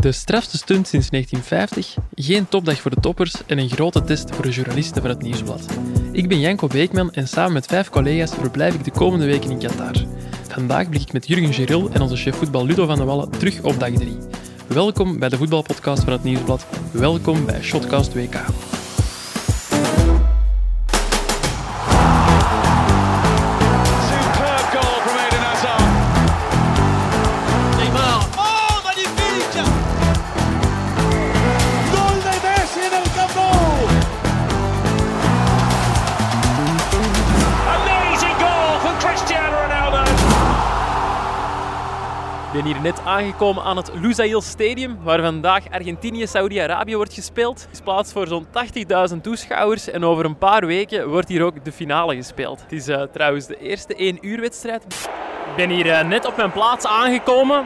De 0.00 0.12
strafste 0.12 0.56
stunt 0.56 0.88
sinds 0.88 1.10
1950, 1.10 1.96
geen 2.14 2.48
topdag 2.48 2.80
voor 2.80 2.90
de 2.90 3.00
toppers 3.00 3.34
en 3.46 3.58
een 3.58 3.68
grote 3.68 4.04
test 4.04 4.34
voor 4.34 4.44
de 4.44 4.50
journalisten 4.50 5.02
van 5.02 5.10
het 5.10 5.22
Nieuwsblad. 5.22 5.66
Ik 6.12 6.28
ben 6.28 6.40
Janko 6.40 6.66
Beekman 6.66 7.12
en 7.12 7.28
samen 7.28 7.52
met 7.52 7.66
vijf 7.66 7.88
collega's 7.88 8.34
verblijf 8.34 8.74
ik 8.74 8.84
de 8.84 8.90
komende 8.90 9.26
weken 9.26 9.50
in 9.50 9.58
Qatar. 9.58 9.94
Vandaag 10.48 10.88
blik 10.88 11.02
ik 11.02 11.12
met 11.12 11.26
Jurgen 11.26 11.54
Geril 11.54 11.90
en 11.92 12.00
onze 12.00 12.16
chef 12.16 12.36
voetbal 12.36 12.66
Ludo 12.66 12.86
van 12.86 12.96
de 12.96 13.04
Wallen 13.04 13.30
terug 13.30 13.62
op 13.62 13.80
dag 13.80 13.90
3. 13.90 14.16
Welkom 14.66 15.18
bij 15.18 15.28
de 15.28 15.36
voetbalpodcast 15.36 16.02
van 16.02 16.12
het 16.12 16.24
Nieuwsblad. 16.24 16.66
Welkom 16.92 17.46
bij 17.46 17.62
Shotcast 17.62 18.14
WK. 18.14 18.34
Net 42.86 43.00
aangekomen 43.04 43.62
aan 43.62 43.76
het 43.76 43.90
Lusail 43.94 44.40
Stadium, 44.40 44.98
waar 45.02 45.20
vandaag 45.20 45.70
Argentinië-Saudi-Arabië 45.70 46.96
wordt 46.96 47.14
gespeeld. 47.14 47.60
Het 47.60 47.72
is 47.72 47.80
plaats 47.80 48.12
voor 48.12 48.26
zo'n 48.26 48.46
80.000 49.10 49.20
toeschouwers 49.22 49.90
en 49.90 50.04
over 50.04 50.24
een 50.24 50.38
paar 50.38 50.66
weken 50.66 51.08
wordt 51.08 51.28
hier 51.28 51.42
ook 51.42 51.64
de 51.64 51.72
finale 51.72 52.16
gespeeld. 52.16 52.60
Het 52.62 52.72
is 52.72 52.88
eh, 52.88 53.02
trouwens 53.02 53.46
de 53.46 53.58
eerste 53.58 53.94
1 53.94 54.18
uur 54.20 54.40
wedstrijd. 54.40 54.84
Ik 55.50 55.56
ben 55.56 55.70
hier 55.70 55.90
eh, 55.90 56.06
net 56.08 56.26
op 56.26 56.36
mijn 56.36 56.52
plaats 56.52 56.86
aangekomen 56.86 57.64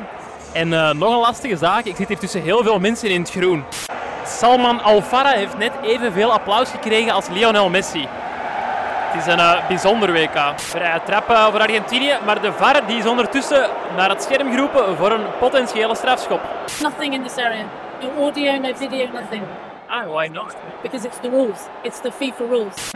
en 0.52 0.72
eh, 0.72 0.92
nog 0.92 1.12
een 1.14 1.20
lastige 1.20 1.56
zaak, 1.56 1.84
ik 1.84 1.96
zit 1.96 2.08
hier 2.08 2.18
tussen 2.18 2.42
heel 2.42 2.62
veel 2.62 2.78
mensen 2.78 3.10
in 3.10 3.20
het 3.20 3.30
groen. 3.30 3.64
Salman 4.26 4.82
Al-Farah 4.82 5.34
heeft 5.34 5.58
net 5.58 5.72
evenveel 5.82 6.32
applaus 6.32 6.70
gekregen 6.70 7.12
als 7.12 7.28
Lionel 7.28 7.68
Messi. 7.68 8.06
Het 9.10 9.26
is 9.26 9.32
een 9.32 9.38
eh, 9.38 9.66
bijzonder 9.68 10.12
WK. 10.12 10.52
Vrije 10.56 11.00
trap 11.04 11.28
eh, 11.30 11.46
voor 11.46 11.60
Argentinië, 11.60 12.14
maar 12.24 12.40
de 12.40 12.52
VAR 12.52 12.86
die 12.86 12.96
is 12.96 13.06
ondertussen 13.06 13.68
naar 13.96 14.08
het 14.08 14.22
scherm 14.22 14.50
geroepen 14.50 14.96
voor 14.96 15.10
een 15.10 15.24
potentiële 15.38 15.94
strafschop. 15.94 16.40
Nothing 16.82 17.14
in 17.14 17.22
this 17.22 17.36
area. 17.36 17.64
No 18.02 18.22
audio, 18.22 18.58
no 18.58 18.72
video, 18.74 19.06
nothing. 19.12 19.42
Ah, 19.86 20.06
why 20.06 20.28
not? 20.32 20.56
Because 20.82 21.06
it's 21.06 21.18
the 21.20 21.28
rules. 21.28 21.58
It's 21.82 22.00
the 22.00 22.12
FIFA 22.12 22.44
rules. 22.48 22.90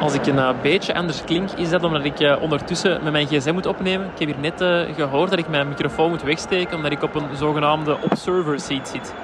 Als 0.00 0.14
ik 0.14 0.26
een 0.26 0.38
eh, 0.38 0.50
beetje 0.62 0.94
anders 0.94 1.24
klink, 1.24 1.50
is 1.50 1.70
dat 1.70 1.84
omdat 1.84 2.04
ik 2.04 2.36
ondertussen 2.40 3.02
met 3.02 3.12
mijn 3.12 3.26
gsm 3.26 3.52
moet 3.52 3.66
opnemen. 3.66 4.06
Ik 4.06 4.18
heb 4.18 4.28
hier 4.28 4.38
net 4.38 4.60
eh, 4.60 4.94
gehoord 4.94 5.30
dat 5.30 5.38
ik 5.38 5.48
mijn 5.48 5.68
microfoon 5.68 6.10
moet 6.10 6.22
wegsteken, 6.22 6.76
omdat 6.76 6.92
ik 6.92 7.02
op 7.02 7.14
een 7.14 7.36
zogenaamde 7.36 7.96
observer 8.10 8.60
seat 8.60 8.88
zit. 8.88 9.14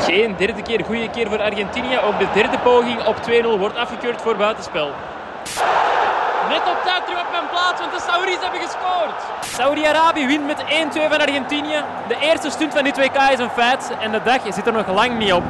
Geen 0.00 0.34
derde 0.36 0.62
keer 0.62 0.84
goede 0.84 1.10
keer 1.10 1.28
voor 1.28 1.42
Argentinië. 1.42 1.98
Ook 1.98 2.18
de 2.18 2.28
derde 2.34 2.58
poging 2.58 3.06
op 3.06 3.16
2-0 3.16 3.58
wordt 3.58 3.76
afgekeurd 3.76 4.22
voor 4.22 4.36
buitenspel. 4.36 4.90
Net 6.48 6.62
op 6.72 6.80
tijd 6.84 7.06
terug 7.06 7.24
op 7.24 7.30
mijn 7.30 7.48
plaats, 7.50 7.80
want 7.80 7.92
de 7.92 8.02
Saudis 8.06 8.40
hebben 8.40 8.60
gescoord. 8.60 9.18
Saudi-Arabië 9.40 10.26
wint 10.26 10.46
met 10.46 10.60
1-2 10.60 10.64
van 11.08 11.18
Argentinië. 11.18 11.80
De 12.08 12.16
eerste 12.20 12.50
stunt 12.50 12.72
van 12.72 12.84
dit 12.84 12.96
WK 12.96 13.16
is 13.32 13.38
een 13.38 13.50
feit 13.50 13.92
en 14.00 14.12
de 14.12 14.20
dag 14.24 14.54
zit 14.54 14.66
er 14.66 14.72
nog 14.72 14.94
lang 14.94 15.18
niet 15.18 15.32
op. 15.32 15.44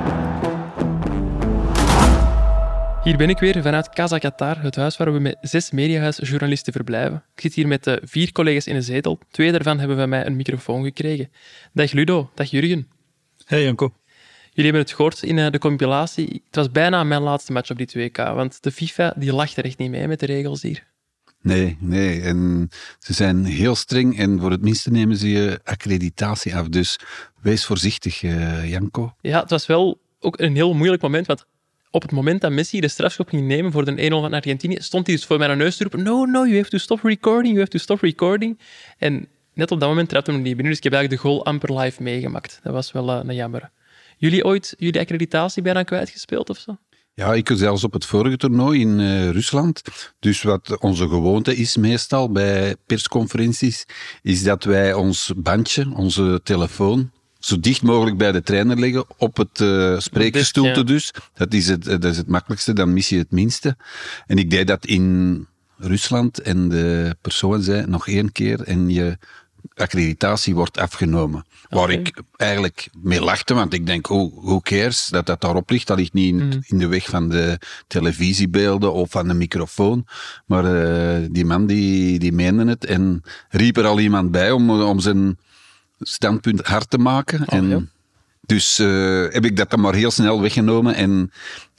Hier 3.03 3.17
ben 3.17 3.29
ik 3.29 3.39
weer 3.39 3.63
vanuit 3.63 3.89
Casa 3.89 4.19
Qatar, 4.19 4.63
het 4.63 4.77
huis 4.77 4.97
waar 4.97 5.13
we 5.13 5.19
met 5.19 5.37
zes 5.41 5.71
mediahuisjournalisten 5.71 6.73
verblijven. 6.73 7.23
Ik 7.35 7.41
zit 7.41 7.55
hier 7.55 7.69
met 7.69 7.87
eh, 7.87 7.97
vier 8.03 8.33
collega's 8.33 8.67
in 8.67 8.75
een 8.75 8.83
zetel. 8.83 9.19
Twee 9.31 9.53
daarvan 9.53 9.79
hebben 9.79 9.97
van 9.97 10.09
mij 10.09 10.27
een 10.27 10.37
microfoon 10.37 10.85
gekregen. 10.85 11.31
Dag 11.73 11.93
Ludo, 11.93 12.31
dag 12.35 12.51
Jurgen. 12.51 12.89
Hey 13.47 13.65
Janko. 13.65 13.93
Jullie 14.55 14.71
hebben 14.71 14.81
het 14.81 14.93
gehoord 14.93 15.23
in 15.23 15.39
eh, 15.39 15.51
de 15.51 15.59
compilatie. 15.59 16.43
Het 16.47 16.57
was 16.57 16.71
bijna 16.71 17.05
mijn 17.05 17.23
laatste 17.23 17.53
match 17.53 17.71
op 17.71 17.79
dit 17.79 17.95
WK, 17.95 18.17
want 18.17 18.63
de 18.63 18.73
FIFA 18.73 19.15
die 19.17 19.33
lacht 19.33 19.57
er 19.57 19.65
echt 19.65 19.79
niet 19.79 19.91
mee 19.91 20.09
met 20.09 20.21
de 20.21 20.27
regels 20.27 20.63
hier. 20.63 20.87
Nee, 21.41 21.77
nee. 21.81 22.21
En 22.21 22.69
ze 22.99 23.13
zijn 23.13 23.45
heel 23.45 23.75
streng 23.75 24.19
en 24.19 24.41
voor 24.41 24.51
het 24.51 24.63
minste 24.63 24.91
nemen 24.91 25.17
ze 25.17 25.31
je 25.31 25.61
accreditatie 25.65 26.57
af. 26.57 26.69
Dus 26.69 26.99
wees 27.41 27.65
voorzichtig, 27.65 28.23
eh, 28.23 28.71
Janko. 28.71 29.15
Ja, 29.21 29.41
het 29.41 29.51
was 29.51 29.67
wel 29.67 30.01
ook 30.21 30.41
een 30.41 30.55
heel 30.55 30.75
moeilijk 30.75 31.03
moment, 31.03 31.27
want 31.27 31.45
op 31.91 32.03
het 32.03 32.13
moment 32.13 32.41
dat 32.41 32.53
Messi 32.53 32.81
de 32.81 32.89
strafschop 32.89 33.29
ging 33.29 33.47
nemen 33.47 33.73
voor 33.73 33.85
de 33.85 34.05
1-0 34.05 34.21
van 34.21 34.33
Argentinië, 34.33 34.77
stond 34.81 35.07
hij 35.07 35.17
dus 35.17 35.25
voor 35.25 35.39
mijn 35.39 35.59
neus 35.59 35.77
te 35.77 35.83
roepen, 35.83 36.03
no, 36.03 36.25
no, 36.25 36.47
you 36.47 36.57
have 36.57 36.71
to 36.71 36.79
stop 36.79 37.01
recording, 37.03 37.55
you 37.55 37.59
have 37.59 37.71
to 37.71 37.79
stop 37.79 38.01
recording. 38.01 38.59
En 38.99 39.29
net 39.55 39.71
op 39.71 39.81
dat 39.81 39.89
moment 39.89 40.09
trapte 40.09 40.31
hem 40.31 40.43
niet 40.43 40.55
binnen, 40.55 40.69
dus 40.69 40.77
ik 40.77 40.85
heb 40.85 40.93
eigenlijk 40.93 41.23
de 41.23 41.29
goal 41.29 41.45
amper 41.45 41.79
live 41.79 42.03
meegemaakt. 42.03 42.61
Dat 42.63 42.73
was 42.73 42.93
wel 42.93 43.11
eh, 43.11 43.21
een 43.25 43.35
jammer. 43.35 43.71
Jullie 44.17 44.45
ooit 44.45 44.75
jullie 44.79 45.01
accreditatie 45.01 45.63
bijna 45.63 45.83
kwijtgespeeld 45.83 46.51
of 46.51 46.59
zo? 46.59 46.77
Ja, 47.15 47.35
ik 47.35 47.51
zelfs 47.55 47.85
op 47.85 47.93
het 47.93 48.05
vorige 48.05 48.37
toernooi 48.37 48.81
in 48.81 49.01
eh, 49.01 49.31
Rusland. 49.31 49.83
Dus 50.19 50.43
wat 50.43 50.79
onze 50.79 51.09
gewoonte 51.09 51.57
is 51.57 51.77
meestal 51.77 52.31
bij 52.31 52.77
persconferenties, 52.87 53.87
is 54.23 54.43
dat 54.43 54.65
wij 54.65 54.95
ons 54.95 55.33
bandje, 55.37 55.93
onze 55.95 56.41
telefoon, 56.43 57.11
zo 57.39 57.61
dicht 57.61 57.83
mogelijk 57.83 58.17
bij 58.17 58.33
de 58.33 58.43
trainer 58.43 58.79
leggen, 58.79 59.05
op 59.17 59.37
het 59.37 59.57
spreekgestoelte 60.03 60.79
ja. 60.79 60.83
dus. 60.83 61.15
Dat 61.35 61.53
is, 61.53 61.69
het, 61.69 61.85
dat 61.85 62.05
is 62.05 62.17
het 62.17 62.29
makkelijkste, 62.29 62.73
dan 62.73 62.93
mis 62.93 63.09
je 63.09 63.19
het 63.19 63.31
minste. 63.31 63.77
En 64.27 64.39
ik 64.39 64.51
deed 64.51 64.67
dat 64.67 64.87
in 64.87 65.47
Rusland 65.83 66.39
en 66.39 66.69
de 66.69 67.17
persoon 67.21 67.63
zei 67.63 67.87
nog 67.87 68.09
één 68.09 68.33
keer 68.33 68.61
en 68.61 68.91
je 68.91 69.19
accreditatie 69.75 70.55
wordt 70.55 70.79
afgenomen. 70.79 71.45
Waar 71.69 71.91
ik 71.91 72.23
eigenlijk 72.37 72.89
mee 73.03 73.21
lachte, 73.21 73.55
want 73.55 73.73
ik 73.75 73.87
denk, 73.87 74.11
oh, 74.11 74.45
who 74.45 74.61
cares 74.61 75.07
dat 75.11 75.27
dat 75.27 75.41
daarop 75.41 75.71
ligt? 75.71 75.87
Dat 75.87 75.99
ligt 75.99 76.13
niet 76.13 76.29
in, 76.35 76.47
Mhm. 76.47 76.59
in 76.67 76.79
de 76.79 76.87
weg 76.87 77.05
van 77.09 77.29
de 77.29 77.59
televisiebeelden 77.87 78.93
of 78.93 79.11
van 79.11 79.29
de 79.29 79.35
microfoon. 79.35 80.07
Maar 80.47 80.65
eh, 80.65 81.27
die 81.31 81.45
man 81.45 81.67
die, 81.67 82.19
die 82.19 82.33
meende 82.33 82.65
het 82.65 82.85
en 82.85 83.23
riep 83.49 83.77
er 83.77 83.87
al 83.87 84.01
iemand 84.01 84.31
bij 84.31 84.51
om, 84.51 84.71
om 84.71 85.01
zijn 85.01 85.39
standpunt 86.01 86.61
hard 86.67 86.91
te 86.91 86.99
maken. 86.99 87.45
en 87.47 87.69
ja. 87.69 87.81
Dus 88.47 88.79
eh, 88.79 89.23
heb 89.29 89.45
ik 89.45 89.57
dat 89.57 89.71
dan 89.71 89.81
maar 89.81 89.95
heel 89.95 90.11
snel 90.11 90.41
weggenomen 90.41 90.95
en, 90.95 91.33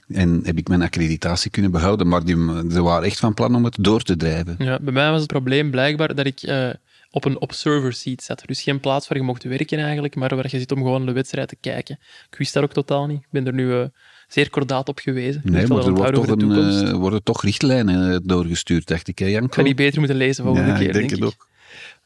en 0.08 0.40
heb 0.44 0.56
ik 0.58 0.68
mijn 0.68 0.82
accreditatie 0.82 1.50
kunnen 1.50 1.70
behouden. 1.70 2.08
Maar 2.08 2.24
die, 2.24 2.36
ze 2.70 2.82
waren 2.82 3.04
echt 3.06 3.18
van 3.18 3.34
plan 3.34 3.54
om 3.54 3.64
het 3.64 3.76
door 3.80 4.02
te 4.02 4.16
drijven. 4.16 4.54
Ja, 4.58 4.78
bij 4.80 4.92
mij 4.92 5.10
was 5.10 5.20
het 5.20 5.30
probleem 5.32 5.70
blijkbaar 5.70 6.14
dat 6.14 6.26
ik 6.26 6.40
eh, 6.42 6.68
op 7.14 7.24
een 7.24 7.40
observer 7.40 7.92
seat 7.92 8.22
zat. 8.22 8.42
Dus 8.46 8.62
geen 8.62 8.80
plaats 8.80 9.08
waar 9.08 9.18
je 9.18 9.24
mocht 9.24 9.42
werken 9.42 9.78
eigenlijk, 9.78 10.14
maar 10.14 10.36
waar 10.36 10.48
je 10.50 10.58
zit 10.58 10.72
om 10.72 10.78
gewoon 10.78 11.06
de 11.06 11.12
wedstrijd 11.12 11.48
te 11.48 11.56
kijken. 11.60 11.98
Ik 12.30 12.38
wist 12.38 12.52
dat 12.52 12.62
ook 12.62 12.72
totaal 12.72 13.06
niet. 13.06 13.20
Ik 13.20 13.28
ben 13.30 13.46
er 13.46 13.54
nu 13.54 13.72
eh, 13.72 13.84
zeer 14.28 14.50
kordaat 14.50 14.88
op 14.88 14.98
gewezen. 14.98 15.42
Ik 15.44 15.50
Nee, 15.50 15.66
maar 15.66 15.86
er 15.86 15.92
wordt 15.94 16.14
toch 16.14 16.28
een, 16.28 16.86
eh, 16.86 16.92
worden 16.92 17.22
toch 17.22 17.42
richtlijnen 17.42 18.12
eh, 18.12 18.18
doorgestuurd, 18.22 18.86
dacht 18.86 19.08
ik, 19.08 19.18
hè, 19.18 19.26
Janko? 19.26 19.46
Ik 19.46 19.54
ga 19.54 19.62
die 19.62 19.74
beter 19.74 19.98
moeten 19.98 20.16
lezen 20.16 20.44
volgende 20.44 20.68
ja, 20.68 20.76
keer, 20.76 20.86
ik 20.86 20.92
denk, 20.92 21.08
denk 21.08 21.20
het 21.20 21.32
ik. 21.32 21.40
ook. 21.40 21.52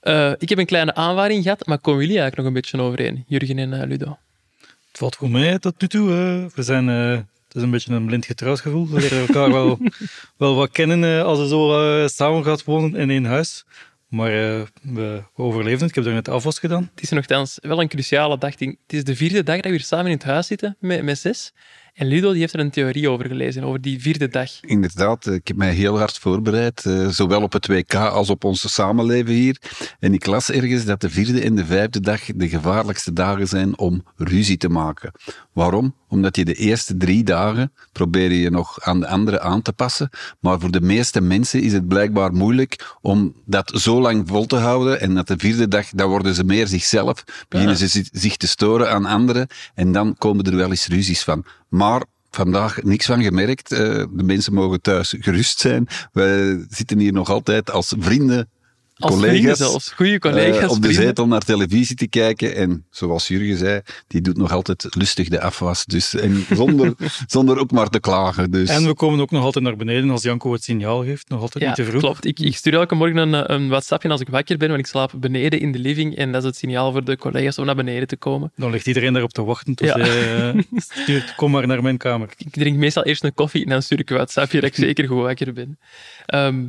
Eh, 0.00 0.32
ik 0.38 0.48
heb 0.48 0.58
een 0.58 0.66
kleine 0.66 0.94
aanvaring 0.94 1.42
gehad, 1.42 1.66
maar 1.66 1.78
komen 1.78 2.00
jullie 2.00 2.18
eigenlijk 2.20 2.36
nog 2.36 2.46
een 2.46 2.60
beetje 2.60 2.80
overeen? 2.80 3.24
Jurgen 3.26 3.58
en 3.58 3.88
Ludo. 3.88 4.18
Het 4.60 4.98
valt 4.98 5.16
goed 5.16 5.30
mee 5.30 5.58
tot 5.58 5.80
nu 5.80 5.88
toe. 5.88 6.08
We 6.54 6.62
zijn, 6.62 6.88
eh, 6.88 7.10
het 7.46 7.56
is 7.56 7.62
een 7.62 7.70
beetje 7.70 7.94
een 7.94 8.06
blind 8.06 8.26
getrouwsgevoel. 8.26 8.88
We 8.88 9.00
leren 9.00 9.26
elkaar 9.26 9.52
wel, 9.52 9.78
wel 10.36 10.54
wat 10.54 10.70
kennen 10.70 11.24
als 11.24 11.38
je 11.38 11.48
zo 11.48 12.06
samen 12.08 12.44
gaat 12.44 12.64
wonen 12.64 13.00
in 13.00 13.10
één 13.10 13.24
huis. 13.24 13.64
Maar 14.08 14.30
eh, 14.30 14.62
we, 14.82 15.22
we 15.34 15.42
overleefden 15.42 15.80
het. 15.80 15.88
Ik 15.88 15.94
heb 15.94 16.04
daar 16.04 16.14
net 16.14 16.28
afwas 16.28 16.58
gedaan. 16.58 16.90
Het 16.94 17.02
is 17.02 17.10
nogthans 17.10 17.58
wel 17.60 17.80
een 17.80 17.88
cruciale 17.88 18.38
dag. 18.38 18.58
Het 18.58 18.76
is 18.86 19.04
de 19.04 19.16
vierde 19.16 19.42
dag 19.42 19.54
dat 19.56 19.64
we 19.64 19.70
hier 19.70 19.80
samen 19.80 20.06
in 20.06 20.12
het 20.12 20.24
huis 20.24 20.46
zitten 20.46 20.76
met, 20.80 21.02
met 21.02 21.18
zes. 21.18 21.52
En 21.98 22.06
Ludo 22.06 22.30
die 22.30 22.40
heeft 22.40 22.52
er 22.52 22.60
een 22.60 22.70
theorie 22.70 23.10
over 23.10 23.26
gelezen, 23.26 23.64
over 23.64 23.80
die 23.80 24.00
vierde 24.00 24.28
dag. 24.28 24.50
Inderdaad, 24.60 25.26
eh, 25.26 25.34
ik 25.34 25.48
heb 25.48 25.56
mij 25.56 25.72
heel 25.72 25.98
hard 25.98 26.18
voorbereid, 26.18 26.84
eh, 26.86 27.08
zowel 27.08 27.42
op 27.42 27.52
het 27.52 27.66
WK 27.66 27.94
als 27.94 28.30
op 28.30 28.44
ons 28.44 28.72
samenleven 28.72 29.32
hier. 29.32 29.60
En 29.98 30.14
ik 30.14 30.26
las 30.26 30.50
ergens 30.50 30.84
dat 30.84 31.00
de 31.00 31.10
vierde 31.10 31.40
en 31.40 31.54
de 31.54 31.64
vijfde 31.64 32.00
dag 32.00 32.20
de 32.34 32.48
gevaarlijkste 32.48 33.12
dagen 33.12 33.46
zijn 33.46 33.78
om 33.78 34.04
ruzie 34.16 34.56
te 34.56 34.68
maken. 34.68 35.12
Waarom? 35.52 35.94
Omdat 36.08 36.36
je 36.36 36.44
de 36.44 36.54
eerste 36.54 36.96
drie 36.96 37.24
dagen 37.24 37.72
probeer 37.92 38.32
je 38.32 38.50
nog 38.50 38.80
aan 38.80 39.00
de 39.00 39.08
anderen 39.08 39.42
aan 39.42 39.62
te 39.62 39.72
passen, 39.72 40.10
maar 40.40 40.60
voor 40.60 40.70
de 40.70 40.80
meeste 40.80 41.20
mensen 41.20 41.62
is 41.62 41.72
het 41.72 41.88
blijkbaar 41.88 42.32
moeilijk 42.32 42.96
om 43.00 43.34
dat 43.44 43.72
zo 43.74 44.00
lang 44.00 44.28
vol 44.28 44.46
te 44.46 44.56
houden 44.56 45.00
en 45.00 45.14
dat 45.14 45.26
de 45.26 45.38
vierde 45.38 45.68
dag, 45.68 45.86
dan 45.90 46.08
worden 46.08 46.34
ze 46.34 46.44
meer 46.44 46.66
zichzelf, 46.66 47.24
beginnen 47.48 47.76
ze 47.76 47.86
zi- 47.86 48.08
zich 48.12 48.36
te 48.36 48.46
storen 48.46 48.90
aan 48.90 49.06
anderen 49.06 49.46
en 49.74 49.92
dan 49.92 50.14
komen 50.18 50.44
er 50.44 50.56
wel 50.56 50.70
eens 50.70 50.86
ruzies 50.86 51.22
van. 51.22 51.44
Maar 51.68 52.02
vandaag 52.30 52.82
niks 52.82 53.06
van 53.06 53.22
gemerkt. 53.22 53.72
Eh, 53.72 53.78
de 54.10 54.22
mensen 54.22 54.52
mogen 54.54 54.80
thuis 54.80 55.14
gerust 55.18 55.58
zijn. 55.58 55.86
Wij 56.12 56.66
zitten 56.68 56.98
hier 56.98 57.12
nog 57.12 57.30
altijd 57.30 57.70
als 57.70 57.94
vrienden 57.98 58.48
Als 58.98 59.14
collega's. 59.14 59.58
zelfs. 59.58 59.90
Goede 59.92 60.18
collega's. 60.18 60.62
eh, 60.62 60.70
op 60.70 60.82
de 60.82 60.92
zetel 60.92 61.26
naar 61.26 61.40
televisie 61.40 61.96
te 61.96 62.08
kijken. 62.08 62.54
En 62.56 62.86
zoals 62.90 63.28
Jurgen 63.28 63.56
zei, 63.56 63.80
die 64.06 64.20
doet 64.20 64.36
nog 64.36 64.52
altijd 64.52 64.86
lustig 64.90 65.28
de 65.28 65.40
afwas. 65.40 65.84
Dus, 65.84 66.14
en 66.14 66.44
zonder, 66.54 66.94
zonder 67.26 67.58
ook 67.58 67.70
maar 67.70 67.88
te 67.88 68.00
klagen. 68.00 68.50
Dus. 68.50 68.68
En 68.68 68.86
we 68.86 68.94
komen 68.94 69.20
ook 69.20 69.30
nog 69.30 69.44
altijd 69.44 69.64
naar 69.64 69.76
beneden 69.76 70.10
als 70.10 70.22
Janko 70.22 70.52
het 70.52 70.64
signaal 70.64 71.04
geeft. 71.04 71.28
Nog 71.28 71.40
altijd 71.40 71.62
Ja, 71.64 71.68
niet 71.68 71.76
te 71.78 71.84
vroeg. 71.84 72.00
klopt. 72.00 72.24
Ik, 72.26 72.40
ik 72.40 72.56
stuur 72.56 72.74
elke 72.74 72.94
morgen 72.94 73.16
een, 73.16 73.52
een 73.52 73.68
WhatsAppje 73.68 74.08
als 74.08 74.20
ik 74.20 74.28
wakker 74.28 74.56
ben, 74.56 74.68
want 74.68 74.80
ik 74.80 74.86
slaap 74.86 75.12
beneden 75.16 75.60
in 75.60 75.72
de 75.72 75.78
living 75.78 76.16
en 76.16 76.32
dat 76.32 76.40
is 76.42 76.46
het 76.48 76.56
signaal 76.56 76.92
voor 76.92 77.04
de 77.04 77.16
collega's 77.16 77.58
om 77.58 77.66
naar 77.66 77.74
beneden 77.76 78.08
te 78.08 78.16
komen. 78.16 78.52
Dan 78.56 78.70
ligt 78.70 78.86
iedereen 78.86 79.12
daarop 79.12 79.32
te 79.32 79.44
wachten 79.44 79.74
tot 79.74 79.86
Ja. 79.86 79.96
je 79.98 80.52
eh, 80.72 80.80
stuurt, 80.80 81.34
kom 81.34 81.50
maar 81.50 81.66
naar 81.66 81.82
mijn 81.82 81.96
kamer. 81.96 82.28
Ik 82.36 82.50
drink 82.50 82.76
meestal 82.76 83.04
eerst 83.04 83.24
een 83.24 83.34
koffie 83.34 83.64
en 83.64 83.70
dan 83.70 83.82
stuur 83.82 83.98
ik 83.98 84.10
een 84.10 84.16
WhatsAppje 84.16 84.60
dat 84.60 84.70
ik 84.70 84.76
zeker 84.86 85.06
goed 85.08 85.20
wakker 85.22 85.52
ben. 85.52 85.78
Ehm, 86.26 86.64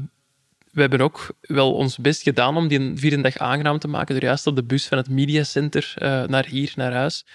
we 0.71 0.81
hebben 0.81 1.01
ook 1.01 1.33
wel 1.41 1.73
ons 1.73 1.97
best 1.97 2.21
gedaan 2.21 2.57
om 2.57 2.67
die 2.67 2.91
vierde 2.95 3.21
dag 3.21 3.37
aangenaam 3.37 3.79
te 3.79 3.87
maken 3.87 4.15
door 4.15 4.23
juist 4.23 4.47
op 4.47 4.55
de 4.55 4.63
bus 4.63 4.87
van 4.87 4.97
het 4.97 5.09
mediacenter 5.09 5.93
eh 5.95 6.23
naar 6.23 6.45
hier, 6.45 6.73
naar 6.75 6.93
huis. 6.93 7.25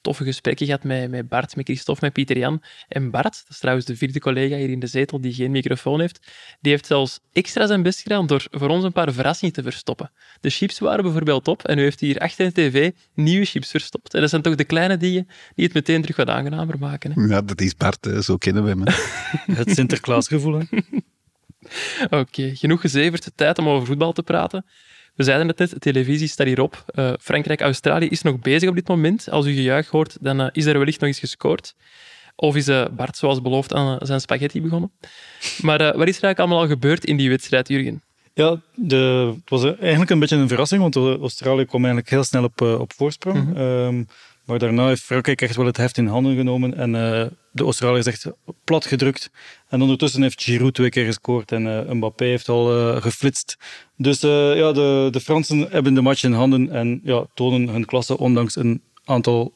Toffe 0.00 0.24
gesprekken 0.24 0.66
gehad 0.66 0.84
met, 0.84 1.10
met 1.10 1.28
Bart, 1.28 1.56
met 1.56 1.64
Christophe, 1.64 2.04
met 2.04 2.12
Pieter 2.12 2.38
Jan. 2.38 2.62
En 2.88 3.10
Bart, 3.10 3.24
dat 3.24 3.44
is 3.48 3.58
trouwens 3.58 3.86
de 3.86 3.96
vierde 3.96 4.20
collega 4.20 4.56
hier 4.56 4.70
in 4.70 4.78
de 4.78 4.86
zetel 4.86 5.20
die 5.20 5.32
geen 5.32 5.50
microfoon 5.50 6.00
heeft, 6.00 6.32
die 6.60 6.72
heeft 6.72 6.86
zelfs 6.86 7.20
extra 7.32 7.66
zijn 7.66 7.82
best 7.82 8.00
gedaan 8.00 8.26
door 8.26 8.46
voor 8.50 8.68
ons 8.68 8.84
een 8.84 8.92
paar 8.92 9.12
verrassingen 9.12 9.54
te 9.54 9.62
verstoppen. 9.62 10.10
De 10.40 10.50
chips 10.50 10.78
waren 10.78 11.04
bijvoorbeeld 11.04 11.48
op 11.48 11.64
en 11.64 11.76
nu 11.76 11.82
heeft 11.82 12.00
hij 12.00 12.08
hier 12.08 12.18
achter 12.18 12.52
de 12.52 12.52
tv 12.52 12.90
nieuwe 13.14 13.44
chips 13.44 13.70
verstopt. 13.70 14.14
En 14.14 14.20
dat 14.20 14.30
zijn 14.30 14.42
toch 14.42 14.54
de 14.54 14.64
kleine 14.64 14.96
dingen 14.96 15.28
die 15.54 15.64
het 15.64 15.74
meteen 15.74 16.00
terug 16.00 16.16
wat 16.16 16.28
aangenamer 16.28 16.78
maken. 16.78 17.12
Hè? 17.12 17.34
Ja, 17.34 17.42
dat 17.42 17.60
is 17.60 17.74
Bart, 17.74 18.04
hè. 18.04 18.22
zo 18.22 18.36
kennen 18.36 18.62
we 18.62 18.68
hem. 18.68 18.82
Het 19.56 19.70
Sinterklaasgevoel. 19.70 20.62
Oké, 22.10 22.50
genoeg 22.54 22.80
gezeverd. 22.80 23.30
Tijd 23.34 23.58
om 23.58 23.68
over 23.68 23.86
voetbal 23.86 24.12
te 24.12 24.22
praten. 24.22 24.64
We 25.14 25.26
zeiden 25.26 25.48
het 25.48 25.58
net, 25.58 25.70
de 25.70 25.78
televisie 25.78 26.28
staat 26.28 26.46
hierop. 26.46 26.84
Eh, 26.86 27.12
Frankrijk-Australië 27.20 28.06
is 28.08 28.22
nog 28.22 28.38
bezig 28.38 28.68
op 28.68 28.74
dit 28.74 28.88
moment. 28.88 29.30
Als 29.30 29.46
u 29.46 29.52
gejuich 29.52 29.88
hoort, 29.88 30.16
dan 30.20 30.40
eh, 30.40 30.46
is 30.52 30.66
er 30.66 30.78
wellicht 30.78 31.00
nog 31.00 31.08
eens 31.08 31.18
gescoord. 31.18 31.74
Of 32.36 32.56
is 32.56 32.68
eh, 32.68 32.84
Bart, 32.96 33.16
zoals 33.16 33.42
beloofd, 33.42 33.74
aan 33.74 33.98
zijn 34.02 34.20
spaghetti 34.20 34.62
begonnen. 34.62 34.90
Maar 35.62 35.78
wat 35.78 35.88
is 35.88 35.94
er 35.94 36.04
eigenlijk 36.04 36.38
allemaal 36.38 36.60
al 36.60 36.66
gebeurd 36.66 37.04
in 37.04 37.16
die 37.16 37.28
wedstrijd, 37.28 37.68
Jurgen? 37.68 38.02
Ja, 38.34 38.60
de, 38.74 39.32
het 39.34 39.50
was 39.50 39.64
eigenlijk 39.64 40.10
een 40.10 40.18
beetje 40.18 40.36
een 40.36 40.48
verrassing, 40.48 40.82
want 40.82 40.96
Australië 40.96 41.64
kwam 41.64 41.80
eigenlijk 41.80 42.10
heel 42.10 42.24
snel 42.24 42.44
op, 42.44 42.60
op 42.60 42.92
voorsprong. 42.92 43.44
Mhm. 43.44 43.56
Ehm, 43.56 44.02
maar 44.50 44.58
daarna 44.58 44.86
heeft 44.86 45.02
Frankrijk 45.02 45.42
echt 45.42 45.56
wel 45.56 45.66
het 45.66 45.76
heft 45.76 45.96
in 45.96 46.06
handen 46.06 46.36
genomen 46.36 46.76
en 46.76 46.94
eh, 46.94 47.26
de 47.52 47.64
Australiërs 47.64 48.06
echt 48.06 48.26
plat 48.64 48.86
gedrukt. 48.86 49.30
En 49.68 49.82
ondertussen 49.82 50.22
heeft 50.22 50.42
Giroud 50.42 50.74
twee 50.74 50.90
keer 50.90 51.04
gescoord 51.04 51.52
en 51.52 51.86
eh, 51.86 51.92
Mbappé 51.92 52.24
heeft 52.24 52.48
al 52.48 52.78
eh, 52.78 53.02
geflitst. 53.02 53.56
Dus 53.96 54.20
ja, 54.20 54.72
de, 54.72 55.08
de 55.10 55.20
Fransen 55.20 55.66
hebben 55.70 55.94
de 55.94 56.00
match 56.00 56.22
in 56.22 56.32
handen 56.32 56.70
en 56.70 57.00
ja, 57.04 57.26
tonen 57.34 57.68
hun 57.68 57.84
klasse 57.84 58.18
ondanks 58.18 58.56
een 58.56 58.82
aantal 59.04 59.54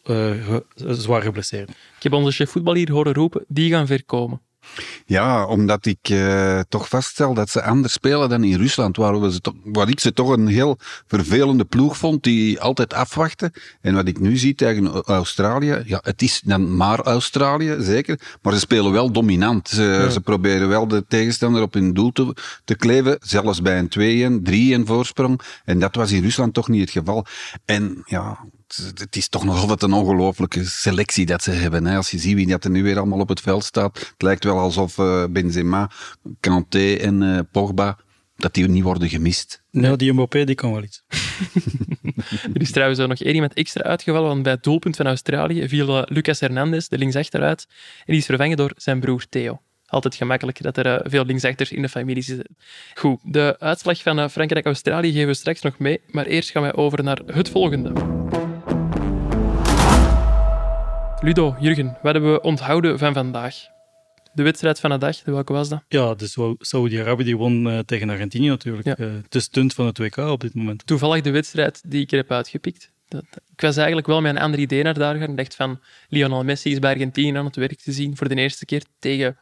zwaar 0.76 1.22
geblesseerden. 1.22 1.74
Ik 1.96 2.02
heb 2.02 2.12
onze 2.12 2.32
chef 2.32 2.50
voetbal 2.50 2.74
hier 2.74 2.92
horen 2.92 3.14
roepen, 3.14 3.44
die 3.48 3.70
gaan 3.70 3.86
ver 3.86 4.04
komen. 4.04 4.40
Ja, 5.06 5.46
omdat 5.46 5.86
ik 5.86 5.98
eh, 6.02 6.60
toch 6.68 6.88
vaststel 6.88 7.34
dat 7.34 7.50
ze 7.50 7.62
anders 7.62 7.92
spelen 7.92 8.28
dan 8.28 8.44
in 8.44 8.56
Rusland, 8.56 8.96
waar, 8.96 9.20
we 9.20 9.32
ze 9.32 9.40
toch, 9.40 9.54
waar 9.64 9.88
ik 9.88 10.00
ze 10.00 10.12
toch 10.12 10.28
een 10.28 10.46
heel 10.46 10.78
vervelende 11.06 11.64
ploeg 11.64 11.96
vond, 11.96 12.22
die 12.22 12.60
altijd 12.60 12.94
afwachten. 12.94 13.52
En 13.80 13.94
wat 13.94 14.08
ik 14.08 14.20
nu 14.20 14.36
zie 14.36 14.54
tegen 14.54 15.02
Australië, 15.02 15.82
ja, 15.86 16.00
het 16.02 16.22
is 16.22 16.40
dan 16.44 16.76
maar 16.76 17.00
Australië, 17.00 17.76
zeker, 17.78 18.20
maar 18.42 18.52
ze 18.52 18.58
spelen 18.58 18.92
wel 18.92 19.12
dominant. 19.12 19.68
Ze, 19.68 20.08
ze 20.12 20.20
proberen 20.20 20.68
wel 20.68 20.88
de 20.88 21.04
tegenstander 21.08 21.62
op 21.62 21.74
hun 21.74 21.92
doel 21.92 22.12
te, 22.12 22.36
te 22.64 22.76
kleven, 22.76 23.16
zelfs 23.20 23.62
bij 23.62 23.78
een 23.78 24.42
2-1, 24.78 24.82
3-1 24.82 24.86
voorsprong. 24.86 25.40
En 25.64 25.78
dat 25.78 25.94
was 25.94 26.12
in 26.12 26.22
Rusland 26.22 26.54
toch 26.54 26.68
niet 26.68 26.80
het 26.80 26.90
geval. 26.90 27.26
En 27.64 28.02
ja, 28.04 28.38
het- 28.66 28.98
het 29.00 29.16
is 29.16 29.28
toch 29.28 29.44
nog 29.44 29.60
altijd 29.60 29.82
een 29.82 29.92
ongelooflijke 29.92 30.64
selectie 30.64 31.26
dat 31.26 31.42
ze 31.42 31.50
hebben. 31.50 31.86
Hè. 31.86 31.96
Als 31.96 32.10
je 32.10 32.18
ziet 32.18 32.34
wie 32.34 32.46
dat 32.46 32.64
er 32.64 32.70
nu 32.70 32.82
weer 32.82 32.96
allemaal 32.98 33.18
op 33.20 33.28
het 33.28 33.40
veld 33.40 33.64
staat, 33.64 33.98
het 33.98 34.22
lijkt 34.22 34.44
wel 34.44 34.58
alsof 34.58 34.98
eh, 34.98 35.24
Benzema, 35.30 35.90
Kanté 36.40 36.94
en 36.94 37.22
eh, 37.22 37.38
Pogba, 37.50 37.98
dat 38.36 38.54
die 38.54 38.68
niet 38.68 38.82
worden 38.82 39.08
gemist. 39.08 39.62
Ja, 39.70 39.96
die 39.96 40.12
Mbappé 40.12 40.44
die 40.44 40.54
kan 40.54 40.72
wel 40.72 40.82
iets. 40.82 41.02
Er 42.54 42.60
is 42.60 42.70
trouwens 42.70 43.00
ook 43.00 43.08
nog 43.08 43.18
één 43.18 43.34
iemand 43.34 43.54
extra 43.54 43.82
uitgevallen, 43.82 44.28
want 44.28 44.42
bij 44.42 44.52
het 44.52 44.62
doelpunt 44.62 44.96
van 44.96 45.06
Australië 45.06 45.68
viel 45.68 45.98
eh, 45.98 46.02
Lucas 46.16 46.40
Hernandez, 46.40 46.86
de 46.88 46.98
linksachteruit, 46.98 47.66
en 47.98 48.04
die 48.06 48.16
is 48.16 48.24
vervangen 48.26 48.56
door 48.56 48.72
zijn 48.76 49.00
broer 49.00 49.26
Theo. 49.28 49.60
Altijd 49.86 50.14
gemakkelijk 50.14 50.62
dat 50.62 50.76
er 50.76 51.10
veel 51.10 51.24
linksachters 51.24 51.70
in 51.72 51.82
de 51.82 51.88
familie 51.88 52.22
zitten. 52.22 52.56
Goed, 52.94 53.18
de 53.22 53.56
uitslag 53.58 54.02
van 54.02 54.30
Frankrijk-Australië 54.30 55.12
geven 55.12 55.26
we 55.28 55.34
straks 55.34 55.60
nog 55.62 55.78
mee, 55.78 56.00
maar 56.10 56.26
eerst 56.26 56.50
gaan 56.50 56.62
wij 56.62 56.74
over 56.74 57.02
naar 57.04 57.20
het 57.26 57.48
volgende. 57.48 57.92
Ludo, 61.24 61.56
Jurgen, 61.60 61.98
wat 62.02 62.12
hebben 62.12 62.32
we 62.32 62.40
onthouden 62.40 62.98
van 62.98 63.12
vandaag? 63.12 63.54
De 64.32 64.42
wedstrijd 64.42 64.80
van 64.80 64.90
de 64.90 64.98
dag, 64.98 65.24
welke 65.24 65.52
was 65.52 65.68
dat? 65.68 65.82
Ja, 65.88 66.14
dus 66.14 66.32
Sau- 66.32 66.56
Saudi-Arabië 66.58 67.24
die 67.24 67.36
won 67.36 67.70
eh, 67.70 67.78
tegen 67.78 68.10
Argentinië 68.10 68.48
natuurlijk. 68.48 68.86
Ja. 68.86 68.96
Eh, 68.96 69.06
de 69.28 69.40
stunt 69.40 69.74
van 69.74 69.86
het 69.86 69.98
WK 69.98 70.16
op 70.16 70.40
dit 70.40 70.54
moment. 70.54 70.86
toevallig 70.86 71.22
de 71.22 71.30
wedstrijd 71.30 71.82
die 71.86 72.00
ik 72.02 72.10
er 72.10 72.16
heb 72.16 72.30
uitgepikt. 72.30 72.92
Dat, 73.08 73.24
ik 73.52 73.60
was 73.60 73.76
eigenlijk 73.76 74.06
wel 74.06 74.20
met 74.20 74.34
een 74.34 74.42
ander 74.42 74.60
idee 74.60 74.82
naar 74.82 74.94
daar 74.94 75.14
gegaan. 75.14 75.30
Ik 75.30 75.36
dacht 75.36 75.54
van, 75.54 75.80
Lionel 76.08 76.44
Messi 76.44 76.70
is 76.70 76.78
bij 76.78 76.92
Argentinië 76.92 77.36
aan 77.36 77.44
het 77.44 77.56
werk 77.56 77.80
te 77.80 77.92
zien 77.92 78.16
voor 78.16 78.28
de 78.28 78.34
eerste 78.34 78.64
keer 78.64 78.82
tegen 78.98 79.36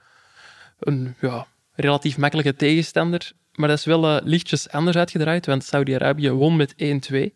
een 0.78 1.14
ja, 1.20 1.46
relatief 1.74 2.18
makkelijke 2.18 2.54
tegenstander. 2.54 3.32
Maar 3.52 3.68
dat 3.68 3.78
is 3.78 3.84
wel 3.84 4.06
eh, 4.06 4.26
lichtjes 4.26 4.70
anders 4.70 4.96
uitgedraaid, 4.96 5.46
want 5.46 5.64
Saudi-Arabië 5.64 6.30
won 6.30 6.56
met 6.56 6.74
1-2. 7.12 7.34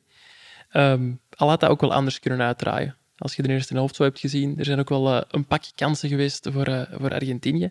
Ehm, 0.70 1.12
al 1.36 1.48
had 1.48 1.60
dat 1.60 1.70
ook 1.70 1.80
wel 1.80 1.92
anders 1.92 2.18
kunnen 2.18 2.40
uitdraaien. 2.40 2.96
Als 3.18 3.36
je 3.36 3.42
de 3.42 3.48
eerste 3.48 3.74
helft 3.74 3.96
zo 3.96 4.02
hebt 4.02 4.20
gezien, 4.20 4.58
er 4.58 4.64
zijn 4.64 4.78
ook 4.78 4.88
wel 4.88 5.14
eh, 5.14 5.22
een 5.30 5.44
pakje 5.46 5.72
kansen 5.74 6.08
geweest 6.08 6.48
voor, 6.52 6.66
eh, 6.66 6.82
voor 7.00 7.10
Argentinië. 7.10 7.70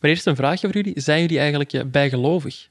Maar 0.00 0.10
eerst 0.10 0.26
een 0.26 0.36
vraagje 0.36 0.66
voor 0.66 0.76
jullie. 0.76 1.00
Zijn 1.00 1.20
jullie 1.20 1.38
eigenlijk 1.38 1.72
eh, 1.72 1.84
bijgelovig? 1.84 2.68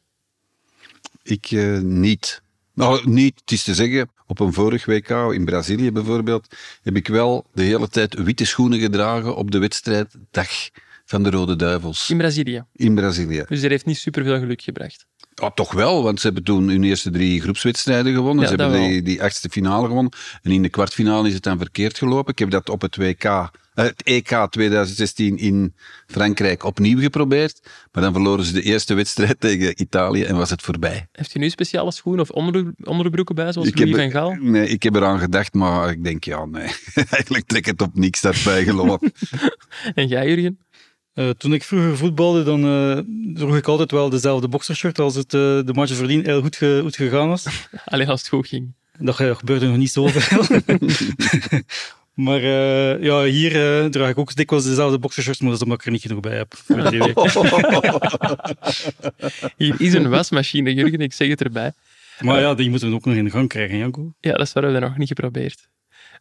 Ik 1.23 1.51
niet. 1.81 2.41
Nou, 2.73 3.09
niet, 3.09 3.39
het 3.39 3.51
is 3.51 3.63
te 3.63 3.75
zeggen, 3.75 4.09
op 4.27 4.39
een 4.39 4.53
vorig 4.53 4.85
WK 4.85 5.09
in 5.09 5.45
Brazilië 5.45 5.91
bijvoorbeeld, 5.91 6.55
heb 6.81 6.95
ik 6.95 7.07
wel 7.07 7.45
de 7.53 7.63
hele 7.63 7.89
tijd 7.89 8.13
witte 8.13 8.45
schoenen 8.45 8.79
gedragen 8.79 9.35
op 9.35 9.51
de 9.51 9.57
wedstrijddag 9.57 10.69
van 11.05 11.23
de 11.23 11.29
Rode 11.29 11.55
Duivels 11.55 12.09
In 12.09 12.17
Brazilië. 12.17 12.63
in 12.73 12.95
Brazilië. 12.95 13.43
Dus 13.47 13.61
er 13.61 13.69
heeft 13.69 13.85
niet 13.85 13.97
superveel 13.97 14.39
geluk 14.39 14.61
gebracht. 14.61 15.05
Ja, 15.43 15.49
toch 15.49 15.71
wel, 15.73 16.03
want 16.03 16.19
ze 16.19 16.25
hebben 16.25 16.43
toen 16.43 16.67
hun 16.69 16.83
eerste 16.83 17.11
drie 17.11 17.41
groepswedstrijden 17.41 18.13
gewonnen. 18.13 18.43
Ja, 18.43 18.49
ze 18.49 18.55
hebben 18.55 18.79
die, 18.89 19.01
die 19.01 19.23
achtste 19.23 19.49
finale 19.49 19.87
gewonnen. 19.87 20.11
En 20.41 20.51
in 20.51 20.61
de 20.61 20.69
kwartfinale 20.69 21.27
is 21.27 21.33
het 21.33 21.43
dan 21.43 21.57
verkeerd 21.57 21.97
gelopen. 21.97 22.31
Ik 22.31 22.39
heb 22.39 22.49
dat 22.49 22.69
op 22.69 22.81
het 22.81 22.95
WK, 22.95 23.23
eh, 23.23 23.49
het 23.73 24.03
EK 24.03 24.47
2016 24.49 25.37
in 25.37 25.73
Frankrijk 26.07 26.63
opnieuw 26.63 26.99
geprobeerd. 26.99 27.61
Maar 27.91 28.03
dan 28.03 28.13
verloren 28.13 28.45
ze 28.45 28.53
de 28.53 28.61
eerste 28.61 28.93
wedstrijd 28.93 29.39
tegen 29.49 29.81
Italië 29.81 30.23
en 30.23 30.35
was 30.35 30.49
het 30.49 30.61
voorbij. 30.61 31.07
Heeft 31.11 31.35
u 31.35 31.39
nu 31.39 31.49
speciale 31.49 31.91
schoenen 31.91 32.21
of 32.21 32.29
onderbro- 32.29 32.71
onderbroeken 32.83 33.35
bij, 33.35 33.51
zoals 33.51 33.67
Ik 33.67 33.77
Louis 33.79 33.91
heb, 33.95 34.01
van 34.01 34.11
Gaal? 34.11 34.35
Nee, 34.39 34.67
ik 34.67 34.83
heb 34.83 34.95
eraan 34.95 35.19
gedacht, 35.19 35.53
maar 35.53 35.89
ik 35.91 36.03
denk, 36.03 36.23
ja, 36.23 36.45
nee. 36.45 36.67
Eigenlijk 37.09 37.45
trek 37.47 37.65
het 37.65 37.81
op 37.81 37.95
niks 37.95 38.21
daarbij 38.21 38.63
geloof. 38.63 38.99
En 39.95 40.07
jij, 40.07 40.27
Jurgen? 40.27 40.59
Eh, 41.13 41.29
toen 41.29 41.53
ik 41.53 41.63
vroeger 41.63 41.97
voetbalde, 41.97 42.43
dan 42.43 42.63
eh, 42.65 42.97
droeg 43.35 43.55
ik 43.57 43.67
altijd 43.67 43.91
wel 43.91 44.09
dezelfde 44.09 44.47
boxershirt 44.47 44.99
als 44.99 45.15
het 45.15 45.33
eh, 45.33 45.39
de 45.39 45.71
match 45.73 45.93
voordien 45.93 46.25
heel 46.25 46.41
goed, 46.41 46.55
ge- 46.55 46.79
goed 46.81 46.95
gegaan 46.95 47.27
was. 47.27 47.45
Alleen 47.85 48.07
als 48.07 48.19
het 48.19 48.29
goed 48.29 48.47
ging. 48.47 48.73
Dat 48.99 49.15
ge- 49.15 49.35
gebeurde 49.35 49.67
nog 49.67 49.77
niet 49.77 49.91
zoveel. 49.91 50.59
maar 52.25 52.43
eh, 52.43 53.03
ja, 53.03 53.23
hier 53.23 53.81
eh, 53.83 53.85
draag 53.89 54.09
ik 54.09 54.17
ook 54.17 54.35
dikwijls 54.35 54.65
dezelfde 54.65 54.99
boxershirts, 54.99 55.39
maar 55.39 55.49
dat 55.49 55.57
is 55.57 55.63
omdat 55.63 55.79
ik 55.79 55.85
er 55.85 55.91
niet 55.91 56.01
genoeg 56.01 56.19
bij 56.19 56.37
heb. 56.37 56.53
Hier 59.57 59.75
is 59.81 59.93
een 59.93 60.09
wasmachine, 60.09 60.73
Jurgen, 60.73 60.99
ik 60.99 61.13
zeg 61.13 61.27
het 61.27 61.41
erbij. 61.43 61.71
maar 62.21 62.39
ja, 62.39 62.53
die 62.53 62.69
moeten 62.69 62.89
we 62.89 62.95
ook 62.95 63.05
nog 63.05 63.15
in 63.15 63.23
de 63.23 63.29
gang 63.31 63.47
krijgen, 63.49 63.77
Janko. 63.77 64.13
Ja, 64.19 64.31
dat 64.31 64.41
is 64.47 64.53
waar 64.53 64.65
we 64.65 64.71
dat 64.71 64.81
nog 64.81 64.97
niet 64.97 65.07
geprobeerd. 65.07 65.67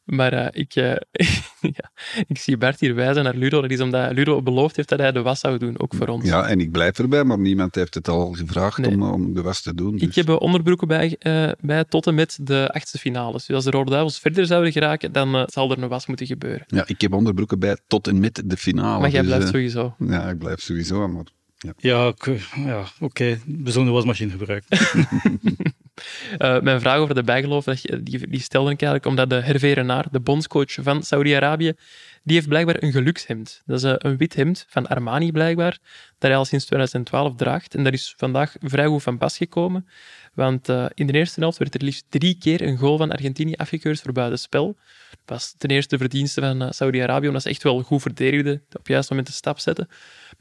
Maar 0.04 0.32
eh, 0.32 0.60
ik, 0.60 0.74
eh, 0.74 0.94
ja, 1.78 1.90
ik 2.26 2.38
zie 2.38 2.56
Bert 2.56 2.80
hier 2.80 2.94
wijzen 2.94 3.24
naar 3.24 3.34
Ludo. 3.34 3.60
Dat 3.60 3.70
is 3.70 3.80
omdat 3.80 4.12
Ludo 4.12 4.42
beloofd 4.42 4.76
heeft 4.76 4.88
dat 4.88 4.98
hij 4.98 5.12
de 5.12 5.22
was 5.22 5.40
zou 5.40 5.58
doen, 5.58 5.80
ook 5.80 5.94
voor 5.94 6.06
ons. 6.06 6.24
Ja, 6.24 6.46
en 6.48 6.60
ik 6.60 6.70
blijf 6.70 6.98
erbij, 6.98 7.24
maar 7.24 7.38
niemand 7.38 7.74
heeft 7.74 7.94
het 7.94 8.08
al 8.08 8.32
gevraagd 8.32 8.78
Nee. 8.78 8.90
om, 8.90 9.02
om 9.02 9.34
de 9.34 9.42
was 9.42 9.62
te 9.62 9.74
doen. 9.74 9.92
Dus. 9.92 10.02
Ik 10.08 10.14
heb 10.14 10.28
eh, 10.28 10.40
onderbroeken 10.40 10.88
bij, 10.88 11.16
eh, 11.18 11.50
bij 11.60 11.84
tot 11.84 12.06
en 12.06 12.14
met 12.14 12.38
de 12.42 12.68
achtste 12.72 12.98
finales. 12.98 13.46
Dus 13.46 13.56
als 13.56 13.64
de 13.64 13.70
Rode 13.70 13.90
Duivels 13.90 14.18
verder 14.18 14.46
zouden 14.46 14.72
geraken, 14.72 15.12
dan 15.12 15.34
eh, 15.34 15.42
zal 15.46 15.70
er 15.70 15.82
een 15.82 15.88
was 15.88 16.06
moeten 16.06 16.26
gebeuren. 16.26 16.64
Ja, 16.66 16.84
ik 16.86 17.00
heb 17.00 17.12
onderbroeken 17.12 17.58
bij 17.58 17.76
tot 17.86 18.08
en 18.08 18.20
met 18.20 18.42
de 18.44 18.56
finale. 18.56 19.00
Maar 19.00 19.10
jij 19.10 19.20
dus, 19.20 19.28
blijft 19.28 19.46
eh, 19.46 19.50
sowieso. 19.52 19.94
Ja, 19.98 20.28
ik 20.28 20.38
blijf 20.38 20.60
sowieso. 20.60 21.08
Maar 21.08 21.24
Ja, 21.58 21.70
ik- 22.16 22.48
ja 22.54 22.84
oké. 23.00 23.38
We 23.62 23.70
zullen 23.70 23.86
de 23.86 23.92
wasmachine 23.92 24.30
gebruiken. 24.30 24.78
Eh, 26.38 26.60
mijn 26.60 26.80
vraag 26.80 26.98
over 26.98 27.14
de 27.14 27.22
bijgeloof, 27.22 27.64
die, 27.64 28.28
die 28.28 28.40
stelde 28.40 28.70
ik 28.70 28.82
eigenlijk 28.82 29.06
omdat 29.06 29.30
de 29.30 29.46
Hervé 29.46 30.04
de 30.10 30.20
bondscoach 30.20 30.72
van 30.80 31.02
Saudi-Arabië, 31.02 31.72
die 32.22 32.34
heeft 32.34 32.48
blijkbaar 32.48 32.82
een 32.82 32.92
gelukshemd. 32.92 33.62
Dat 33.66 33.78
is 33.78 33.84
eh, 33.84 33.94
een 33.98 34.16
wit 34.16 34.34
hemd 34.34 34.66
van 34.68 34.86
Armani 34.86 35.32
blijkbaar, 35.32 35.78
dat 36.18 36.30
hij 36.30 36.36
al 36.36 36.44
sinds 36.44 36.64
2012 36.64 37.34
draagt. 37.34 37.74
En 37.74 37.84
dat 37.84 37.92
is 37.92 38.14
vandaag 38.16 38.54
vrij 38.60 38.86
goed 38.86 39.02
van 39.02 39.18
pas 39.18 39.36
gekomen. 39.36 39.88
Want 40.34 40.68
eh, 40.68 40.86
in 40.94 41.06
de 41.06 41.12
eerste 41.12 41.40
helft 41.40 41.58
werd 41.58 41.74
er 41.74 41.82
liefst 41.82 42.04
drie 42.08 42.36
keer 42.38 42.62
een 42.62 42.76
goal 42.76 42.96
van 42.96 43.10
Argentinië 43.10 43.54
afgekeurd 43.54 44.00
voor 44.00 44.12
buitenspel. 44.12 44.76
Dat 45.10 45.18
was 45.24 45.54
ten 45.58 45.70
eerste 45.70 45.96
de 45.96 46.00
verdienste 46.00 46.40
van 46.40 46.72
Saudi-Arabië, 46.72 47.26
omdat 47.26 47.42
ze 47.42 47.48
echt 47.48 47.62
wel 47.62 47.82
goed 47.82 48.02
verdedigden, 48.02 48.54
op 48.54 48.72
het 48.72 48.88
juiste 48.88 49.12
moment 49.12 49.30
de 49.30 49.36
stap 49.36 49.58
zetten. 49.58 49.88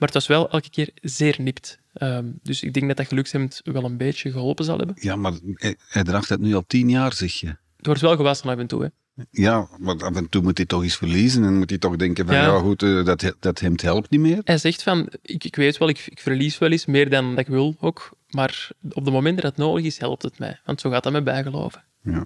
Maar 0.01 0.09
het 0.09 0.19
was 0.19 0.27
wel 0.27 0.49
elke 0.49 0.69
keer 0.69 0.89
zeer 1.01 1.35
nipt. 1.37 1.79
Ehm, 1.93 2.25
dus 2.43 2.63
ik 2.63 2.73
denk 2.73 2.87
dat 2.87 2.97
dat 2.97 3.07
gelukshemd 3.07 3.61
wel 3.63 3.83
een 3.83 3.97
beetje 3.97 4.31
geholpen 4.31 4.65
zal 4.65 4.77
hebben. 4.77 4.95
Ja, 4.99 5.15
maar 5.15 5.33
hij, 5.53 5.75
hij 5.87 6.03
draagt 6.03 6.29
het 6.29 6.39
nu 6.39 6.53
al 6.55 6.63
tien 6.67 6.89
jaar, 6.89 7.13
zeg 7.13 7.33
je. 7.33 7.47
Het 7.77 7.85
wordt 7.85 8.01
wel 8.01 8.15
gewassen 8.15 8.49
af 8.49 8.57
en 8.57 8.67
toe. 8.67 8.83
Hè. 8.83 8.87
Ja, 9.31 9.67
maar 9.77 10.03
af 10.03 10.15
en 10.15 10.29
toe 10.29 10.41
moet 10.41 10.57
hij 10.57 10.65
toch 10.65 10.83
eens 10.83 10.95
verliezen 10.95 11.43
en 11.43 11.57
moet 11.57 11.69
hij 11.69 11.79
toch 11.79 11.95
denken 11.95 12.25
van, 12.25 12.35
Ja. 12.35 12.41
ja, 12.43 12.59
goed, 12.59 12.83
eh, 12.83 13.05
dat, 13.05 13.33
dat 13.39 13.59
hemd 13.59 13.81
helpt 13.81 14.09
niet 14.09 14.19
meer. 14.19 14.41
Hij 14.43 14.57
zegt 14.57 14.83
van, 14.83 15.09
ik, 15.21 15.43
ik 15.43 15.55
weet 15.55 15.77
wel, 15.77 15.89
ik, 15.89 16.05
ik 16.09 16.19
verlies 16.19 16.57
wel 16.57 16.71
eens 16.71 16.85
meer 16.85 17.09
dan 17.09 17.29
dat 17.29 17.39
ik 17.39 17.47
wil 17.47 17.75
ook, 17.79 18.11
maar 18.29 18.69
op 18.91 19.05
de 19.05 19.11
momenten 19.11 19.43
dat 19.43 19.55
het 19.55 19.65
nodig 19.65 19.85
is, 19.85 19.97
helpt 19.97 20.21
het 20.21 20.39
mij. 20.39 20.59
Want 20.65 20.81
zo 20.81 20.89
gaat 20.89 21.03
dat 21.03 21.13
met 21.13 21.23
bijgeloven. 21.23 21.83
Ja. 22.03 22.25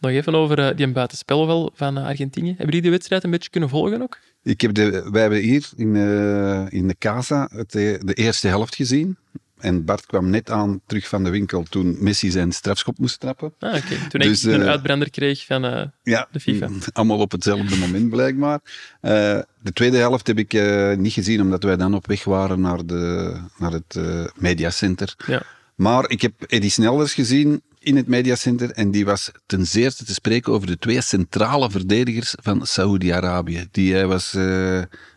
Nog 0.00 0.10
even 0.10 0.34
over 0.34 0.58
eh, 0.58 0.76
die 0.76 0.88
buitenspelvel 0.88 1.70
van 1.74 1.98
eh, 1.98 2.04
Argentinië. 2.04 2.48
Hebben 2.48 2.66
jullie 2.66 2.82
de 2.82 2.90
wedstrijd 2.90 3.24
een 3.24 3.30
beetje 3.30 3.50
kunnen 3.50 3.68
volgen 3.68 4.02
ook? 4.02 4.18
Ik 4.42 4.60
heb 4.60 4.74
de, 4.74 5.08
wij 5.10 5.20
hebben 5.20 5.38
hier 5.40 5.68
in, 5.76 5.96
eh, 5.96 6.66
in 6.68 6.88
de 6.88 6.96
Casa 6.98 7.48
het, 7.52 7.70
de 7.72 8.14
eerste 8.14 8.48
helft 8.48 8.74
gezien. 8.74 9.16
En 9.58 9.84
Bart 9.84 10.06
kwam 10.06 10.30
net 10.30 10.50
aan 10.50 10.80
terug 10.86 11.08
van 11.08 11.24
de 11.24 11.30
winkel 11.30 11.62
toen 11.62 11.96
Messi 12.00 12.30
zijn 12.30 12.52
strafschop 12.52 12.98
moest 12.98 13.20
trappen. 13.20 13.54
Ah, 13.58 13.74
oké. 13.74 14.08
Toen 14.08 14.20
Dus, 14.20 14.44
ik 14.44 14.52
een 14.52 14.62
uitbrander 14.62 15.10
kreeg 15.10 15.44
van... 15.46 15.92
Ja, 16.02 16.28
De 16.32 16.40
FIFA. 16.40 16.68
allemaal 16.92 17.18
op 17.18 17.32
hetzelfde 17.32 17.76
moment 17.76 18.10
blijkbaar. 18.10 18.60
De 19.00 19.72
tweede 19.72 19.96
helft 19.96 20.26
heb 20.26 20.38
ik 20.38 20.52
niet 20.98 21.12
gezien, 21.12 21.40
omdat 21.40 21.62
wij 21.62 21.76
dan 21.76 21.94
op 21.94 22.06
weg 22.06 22.24
waren 22.24 22.60
naar, 22.60 22.86
de, 22.86 23.34
naar 23.58 23.72
het 23.72 23.98
mediacenter. 24.36 25.14
ja. 25.26 25.42
Maar 25.74 26.10
ik 26.10 26.22
heb 26.22 26.42
Eddie 26.42 26.70
Snelders 26.70 27.14
gezien 27.14 27.62
in 27.88 27.96
het 27.96 28.06
mediacenter 28.06 28.70
en 28.70 28.90
die 28.90 29.04
was 29.04 29.30
ten 29.46 29.66
zeerste 29.66 30.04
te 30.04 30.12
spreken 30.12 30.52
over 30.52 30.66
de 30.66 30.78
twee 30.78 31.00
centrale 31.00 31.70
verdedigers 31.70 32.34
van 32.42 32.66
Saoedi-Arabië. 32.66 33.68
Die 33.70 33.92
hij, 33.92 34.06
was, 34.06 34.34
eh, 34.34 34.42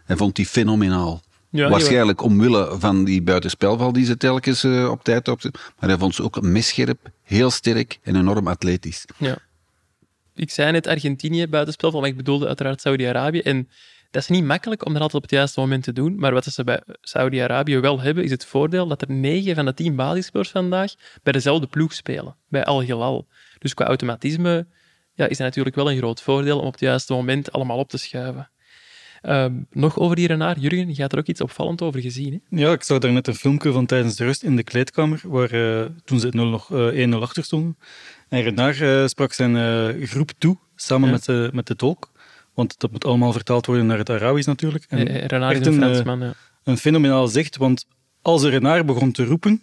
hij 0.05 0.15
vond 0.15 0.35
die 0.35 0.45
fenomenaal. 0.45 1.21
Ja, 1.49 1.69
Waarschijnlijk 1.69 2.21
omwille 2.21 2.75
van 2.79 3.03
die 3.03 3.21
buitenspelval 3.21 3.91
die 3.91 4.05
ze 4.05 4.17
telkens 4.17 4.63
eh, 4.63 4.89
op 4.89 5.03
tijd 5.03 5.27
op. 5.27 5.41
Maar 5.79 5.89
hij 5.89 5.97
vond 5.97 6.15
ze 6.15 6.23
ook 6.23 6.41
messcherp, 6.41 7.11
heel 7.23 7.49
sterk 7.49 7.99
en 8.03 8.15
enorm 8.15 8.47
atletisch. 8.47 9.05
Ja. 9.17 9.37
Ik 10.35 10.49
zei 10.49 10.71
net 10.71 10.87
Argentinië 10.87 11.47
buitenspel, 11.47 11.91
maar 11.91 12.09
ik 12.09 12.17
bedoelde 12.17 12.47
uiteraard 12.47 12.81
Saudi-Arabië. 12.81 13.39
En 13.39 13.69
dat 14.11 14.21
is 14.21 14.27
niet 14.27 14.43
makkelijk 14.43 14.85
om 14.85 14.93
dat 14.93 15.01
altijd 15.01 15.23
op 15.23 15.29
het 15.29 15.37
juiste 15.37 15.59
moment 15.59 15.83
te 15.83 15.93
doen. 15.93 16.15
Maar 16.15 16.33
wat 16.33 16.45
ze 16.45 16.63
bij 16.63 16.81
Saudi-Arabië 17.01 17.79
wel 17.79 18.01
hebben, 18.01 18.23
is 18.23 18.31
het 18.31 18.45
voordeel 18.45 18.87
dat 18.87 19.01
er 19.01 19.11
negen 19.11 19.55
van 19.55 19.65
de 19.65 19.73
tien 19.73 19.95
basisspelers 19.95 20.49
vandaag 20.49 20.93
bij 21.23 21.33
dezelfde 21.33 21.67
ploeg 21.67 21.93
spelen, 21.93 22.35
bij 22.47 22.65
Al 22.65 22.81
Hilal. 22.81 23.27
Dus 23.59 23.73
qua 23.73 23.85
automatisme 23.85 24.67
ja, 25.13 25.25
is 25.27 25.37
dat 25.37 25.47
natuurlijk 25.47 25.75
wel 25.75 25.91
een 25.91 25.97
groot 25.97 26.21
voordeel 26.21 26.59
om 26.59 26.65
op 26.65 26.71
het 26.71 26.81
juiste 26.81 27.13
moment 27.13 27.51
allemaal 27.51 27.77
op 27.77 27.89
te 27.89 27.97
schuiven. 27.97 28.49
Ehm, 29.21 29.53
nog 29.69 29.99
over 29.99 30.15
die 30.15 30.27
Renard. 30.27 30.61
Jurgen, 30.61 30.95
je 30.95 31.01
had 31.01 31.11
er 31.11 31.19
ook 31.19 31.27
iets 31.27 31.41
opvallend 31.41 31.81
over 31.81 32.01
gezien. 32.01 32.41
Hè? 32.49 32.57
Ja, 32.61 32.71
ik 32.71 32.83
zag 32.83 32.99
daar 32.99 33.11
net 33.11 33.27
een 33.27 33.35
filmpje 33.35 33.71
van 33.71 33.85
tijdens 33.85 34.15
de 34.15 34.23
rust 34.23 34.43
in 34.43 34.55
de 34.55 34.63
kleedkamer, 34.63 35.21
waar 35.23 35.51
eh, 35.51 35.85
toen 36.03 36.19
ze 36.19 36.25
het 36.25 36.35
0 36.35 36.45
nog 36.45 36.71
eh, 36.71 37.07
1-0 37.09 37.21
achter 37.21 37.43
stonden. 37.43 37.77
En 38.29 38.41
Renard 38.41 38.81
eh, 38.81 39.07
sprak 39.07 39.33
zijn 39.33 40.07
groep 40.07 40.31
toe, 40.37 40.57
samen 40.75 41.07
Ja. 41.07 41.13
met, 41.13 41.25
de, 41.25 41.49
met 41.53 41.67
de 41.67 41.75
tolk. 41.75 42.10
Want 42.53 42.79
dat 42.79 42.91
moet 42.91 43.05
allemaal 43.05 43.31
vertaald 43.31 43.65
worden 43.65 43.85
naar 43.85 43.97
het 43.97 44.09
Arabisch 44.09 44.47
natuurlijk. 44.47 44.85
En 44.89 45.07
Eh, 45.07 45.25
Renard 45.25 45.59
is 45.59 45.65
een 45.67 45.83
eh, 45.83 45.89
Fransman. 45.89 46.19
ja. 46.19 46.33
een 46.63 46.77
fenomenaal 46.77 47.27
zicht, 47.27 47.57
want 47.57 47.85
als 48.21 48.41
de 48.41 48.49
Renard 48.49 48.85
begon 48.85 49.11
te 49.11 49.25
roepen, 49.25 49.61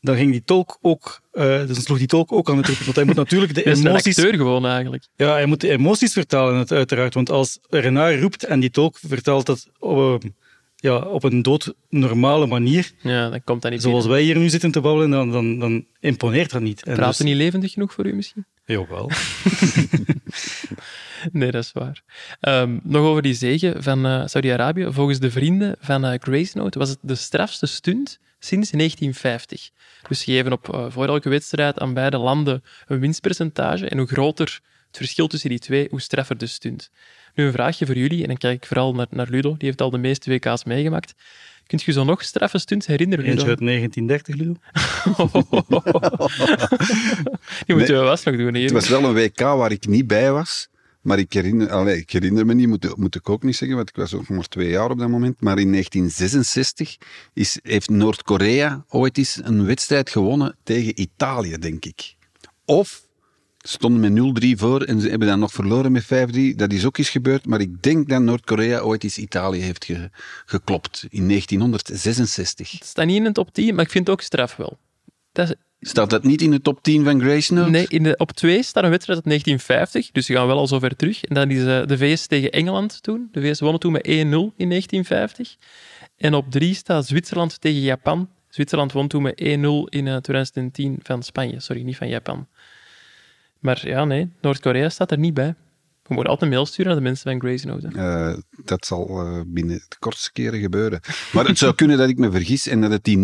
dan 0.00 0.16
ging 0.16 0.30
die 0.32 0.42
tolk 0.44 0.78
ook, 0.80 1.20
eh 1.32 1.44
dan 1.66 1.74
sloeg 1.74 1.98
die 1.98 2.06
tolk 2.06 2.32
ook 2.32 2.50
aan 2.50 2.56
het 2.56 2.66
roepen. 2.66 2.84
Want 2.84 2.96
hij 2.96 3.04
moet 3.04 3.14
natuurlijk 3.16 3.54
de 3.54 3.62
is 3.70 3.78
een 3.80 3.86
emoties... 3.86 4.18
acteur 4.18 4.34
gewoon 4.36 4.66
eigenlijk. 4.66 5.04
Ja, 5.16 5.32
hij 5.32 5.46
moet 5.46 5.60
de 5.60 5.68
emoties 5.70 6.12
vertalen, 6.12 6.54
het- 6.58 6.72
uiteraard. 6.72 7.14
Want 7.14 7.30
als 7.30 7.58
Renard 7.68 8.20
roept 8.20 8.44
en 8.44 8.60
die 8.60 8.70
tolk 8.70 8.98
vertelt 9.06 9.46
dat 9.46 9.70
op, 9.78 10.22
eh, 10.24 10.30
ja, 10.76 10.96
op 10.96 11.22
een 11.24 11.42
doodnormale 11.42 12.46
manier, 12.46 12.90
Ja, 13.02 13.28
dan 13.30 13.44
komt 13.44 13.62
dat 13.62 13.70
niet 13.70 13.82
zoals 13.82 13.96
binnen. 13.98 14.12
wij 14.18 14.22
hier 14.26 14.36
nu 14.38 14.48
zitten 14.48 14.70
te 14.70 14.80
babbelen, 14.80 15.10
dan, 15.10 15.30
dan, 15.30 15.58
dan 15.58 15.84
imponeert 16.00 16.50
dat 16.50 16.62
niet. 16.62 16.80
Praat 16.84 17.16
dus- 17.16 17.26
niet 17.26 17.36
levendig 17.36 17.72
genoeg 17.72 17.92
voor 17.92 18.06
u 18.06 18.14
misschien? 18.14 18.46
Jawel. 18.72 19.10
Nee, 21.32 21.50
dat 21.50 21.64
is 21.64 21.72
waar. 21.72 22.02
Ehm, 22.40 22.78
nog 22.82 23.06
over 23.06 23.22
die 23.22 23.34
zege 23.34 23.74
van 23.78 24.06
eh, 24.06 24.22
Saudi-Arabië. 24.26 24.86
Volgens 24.90 25.18
de 25.18 25.30
vrienden 25.30 25.76
van 25.80 26.04
eh, 26.04 26.18
Grace 26.20 26.58
Note 26.58 26.78
was 26.78 26.88
het 26.88 26.98
de 27.00 27.14
strafste 27.14 27.66
stunt 27.66 28.18
sinds 28.38 28.70
1950. 28.70 29.70
Dus 30.08 30.20
ze 30.20 30.24
geven 30.24 30.52
op 30.52 30.74
eh, 30.74 30.86
voor 30.88 31.06
elke 31.06 31.28
wedstrijd 31.28 31.78
aan 31.78 31.94
beide 31.94 32.18
landen 32.18 32.62
een 32.86 33.00
winstpercentage. 33.00 33.88
En 33.88 33.98
hoe 33.98 34.06
groter 34.06 34.60
het 34.86 34.96
verschil 34.96 35.26
tussen 35.26 35.50
die 35.50 35.58
twee, 35.58 35.86
hoe 35.90 36.00
straffer 36.00 36.38
de 36.38 36.46
stunt. 36.46 36.90
Nu 37.34 37.44
een 37.44 37.52
vraagje 37.52 37.86
voor 37.86 37.96
jullie, 37.96 38.22
en 38.22 38.28
dan 38.28 38.36
kijk 38.36 38.56
ik 38.56 38.66
vooral 38.66 38.94
naar, 38.94 39.06
naar 39.10 39.28
Ludo, 39.30 39.54
die 39.56 39.68
heeft 39.68 39.80
al 39.80 39.90
de 39.90 39.98
meeste 39.98 40.30
WK's 40.30 40.64
meegemaakt. 40.64 41.14
Kunt 41.72 41.84
je 41.84 41.92
zo 41.92 42.04
nog 42.04 42.22
straffe 42.22 42.58
stunts 42.58 42.86
herinneren, 42.86 43.24
Eentje 43.24 43.46
Ludo? 43.46 43.50
uit 43.50 43.58
1930, 43.58 44.36
Ludo. 44.36 44.54
Die 47.66 47.76
moeten 47.76 48.00
we 48.00 48.06
vast 48.06 48.24
nog 48.24 48.36
doen 48.36 48.54
hier. 48.54 48.64
Het 48.64 48.72
was 48.72 48.88
wel 48.88 49.04
een 49.04 49.14
WK 49.14 49.40
waar 49.40 49.72
ik 49.72 49.86
niet 49.86 50.06
bij 50.06 50.32
was. 50.32 50.68
Maar 51.00 51.18
ik 51.18 51.32
herinner, 51.32 51.70
allee, 51.70 51.96
ik 51.96 52.10
herinner 52.10 52.46
me 52.46 52.54
niet, 52.54 52.68
moet, 52.68 52.96
moet 52.96 53.14
ik 53.14 53.28
ook 53.28 53.42
niet 53.42 53.56
zeggen, 53.56 53.76
want 53.76 53.88
ik 53.88 53.96
was 53.96 54.14
ook 54.14 54.28
maar 54.28 54.48
twee 54.48 54.68
jaar 54.68 54.90
op 54.90 54.98
dat 54.98 55.08
moment. 55.08 55.40
Maar 55.40 55.58
in 55.58 55.70
1966 55.70 56.96
is, 57.32 57.58
heeft 57.62 57.90
Noord-Korea 57.90 58.84
ooit 58.88 59.18
eens 59.18 59.40
een 59.42 59.66
wedstrijd 59.66 60.10
gewonnen 60.10 60.56
tegen 60.62 61.00
Italië, 61.00 61.58
denk 61.58 61.84
ik. 61.84 62.14
Of 62.64 63.02
stonden 63.62 64.00
met 64.14 64.44
0-3 64.44 64.48
voor 64.58 64.82
en 64.82 65.00
ze 65.00 65.08
hebben 65.08 65.28
dan 65.28 65.38
nog 65.38 65.52
verloren 65.52 65.92
met 65.92 66.04
5-3. 66.04 66.06
Dat 66.56 66.72
is 66.72 66.84
ook 66.86 66.98
eens 66.98 67.10
gebeurd, 67.10 67.46
maar 67.46 67.60
ik 67.60 67.82
denk 67.82 68.08
dat 68.08 68.22
Noord-Korea 68.22 68.80
ooit 68.80 69.04
eens 69.04 69.18
Italië 69.18 69.60
heeft 69.60 69.84
ge- 69.84 70.10
geklopt 70.44 71.06
in 71.10 71.28
1966. 71.28 72.70
Het 72.70 72.84
staat 72.84 73.06
niet 73.06 73.16
in 73.16 73.24
de 73.24 73.32
top 73.32 73.52
10, 73.54 73.74
maar 73.74 73.84
ik 73.84 73.90
vind 73.90 74.06
het 74.06 74.16
ook 74.16 74.22
straf 74.22 74.56
wel. 74.56 74.78
Dat 75.32 75.48
is, 75.48 75.54
Staat 75.88 76.10
dat 76.10 76.24
niet 76.24 76.42
in 76.42 76.50
de 76.50 76.60
top 76.60 76.82
10 76.82 77.04
van 77.04 77.20
Grace 77.20 77.54
Note? 77.54 77.70
Nee, 77.70 77.86
in 77.88 78.02
de, 78.02 78.16
op 78.16 78.32
2 78.32 78.62
staat 78.62 78.84
een 78.84 78.90
wedstrijd 78.90 79.18
uit 79.18 79.28
1950, 79.28 80.10
dus 80.12 80.26
ze 80.26 80.32
gaan 80.32 80.46
wel 80.46 80.58
al 80.58 80.66
zo 80.66 80.78
ver 80.78 80.96
terug. 80.96 81.24
En 81.24 81.34
dan 81.34 81.50
is 81.50 81.64
eh, 81.64 81.86
de 81.86 81.98
VS 81.98 82.26
tegen 82.26 82.50
Engeland 82.50 83.02
toen. 83.02 83.28
De 83.32 83.40
VS 83.40 83.60
wonnen 83.60 83.80
toen 83.80 83.92
met 83.92 84.04
1-0 84.06 84.08
in 84.10 84.68
1950. 84.68 85.56
En 86.16 86.34
op 86.34 86.50
3 86.50 86.74
staat 86.74 87.06
Zwitserland 87.06 87.60
tegen 87.60 87.80
Japan. 87.80 88.28
Zwitserland 88.48 88.92
won 88.92 89.08
toen 89.08 89.22
met 89.22 89.40
1-0 89.40 89.44
in 89.44 90.06
eh, 90.08 90.16
2010 90.16 90.98
van 91.02 91.22
Spanje. 91.22 91.60
Sorry, 91.60 91.82
niet 91.82 91.96
van 91.96 92.08
Japan. 92.08 92.46
Maar 93.62 93.88
ja, 93.88 94.04
nee, 94.04 94.28
Noord-Korea 94.40 94.88
staat 94.88 95.10
er 95.10 95.18
niet 95.18 95.34
bij. 95.34 95.54
We 96.02 96.14
moeten 96.14 96.30
altijd 96.32 96.50
een 96.50 96.56
mail 96.56 96.66
sturen 96.66 96.86
naar 96.92 97.00
de 97.00 97.06
mensen 97.08 97.30
van 97.30 97.40
Grey's 97.40 97.64
Note. 97.64 97.88
Eh, 97.88 98.34
dat 98.64 98.86
zal 98.86 99.08
eh, 99.20 99.40
binnen 99.46 99.76
de 99.88 99.96
kortste 99.98 100.32
keren 100.32 100.60
gebeuren. 100.60 101.00
Maar 101.32 101.46
het 101.46 101.58
zou 101.58 101.74
kunnen 101.80 101.98
dat 101.98 102.08
ik 102.08 102.18
me 102.18 102.30
vergis 102.30 102.66
en 102.68 102.80
dat 102.80 102.90
het 102.90 103.04
die 103.04 103.18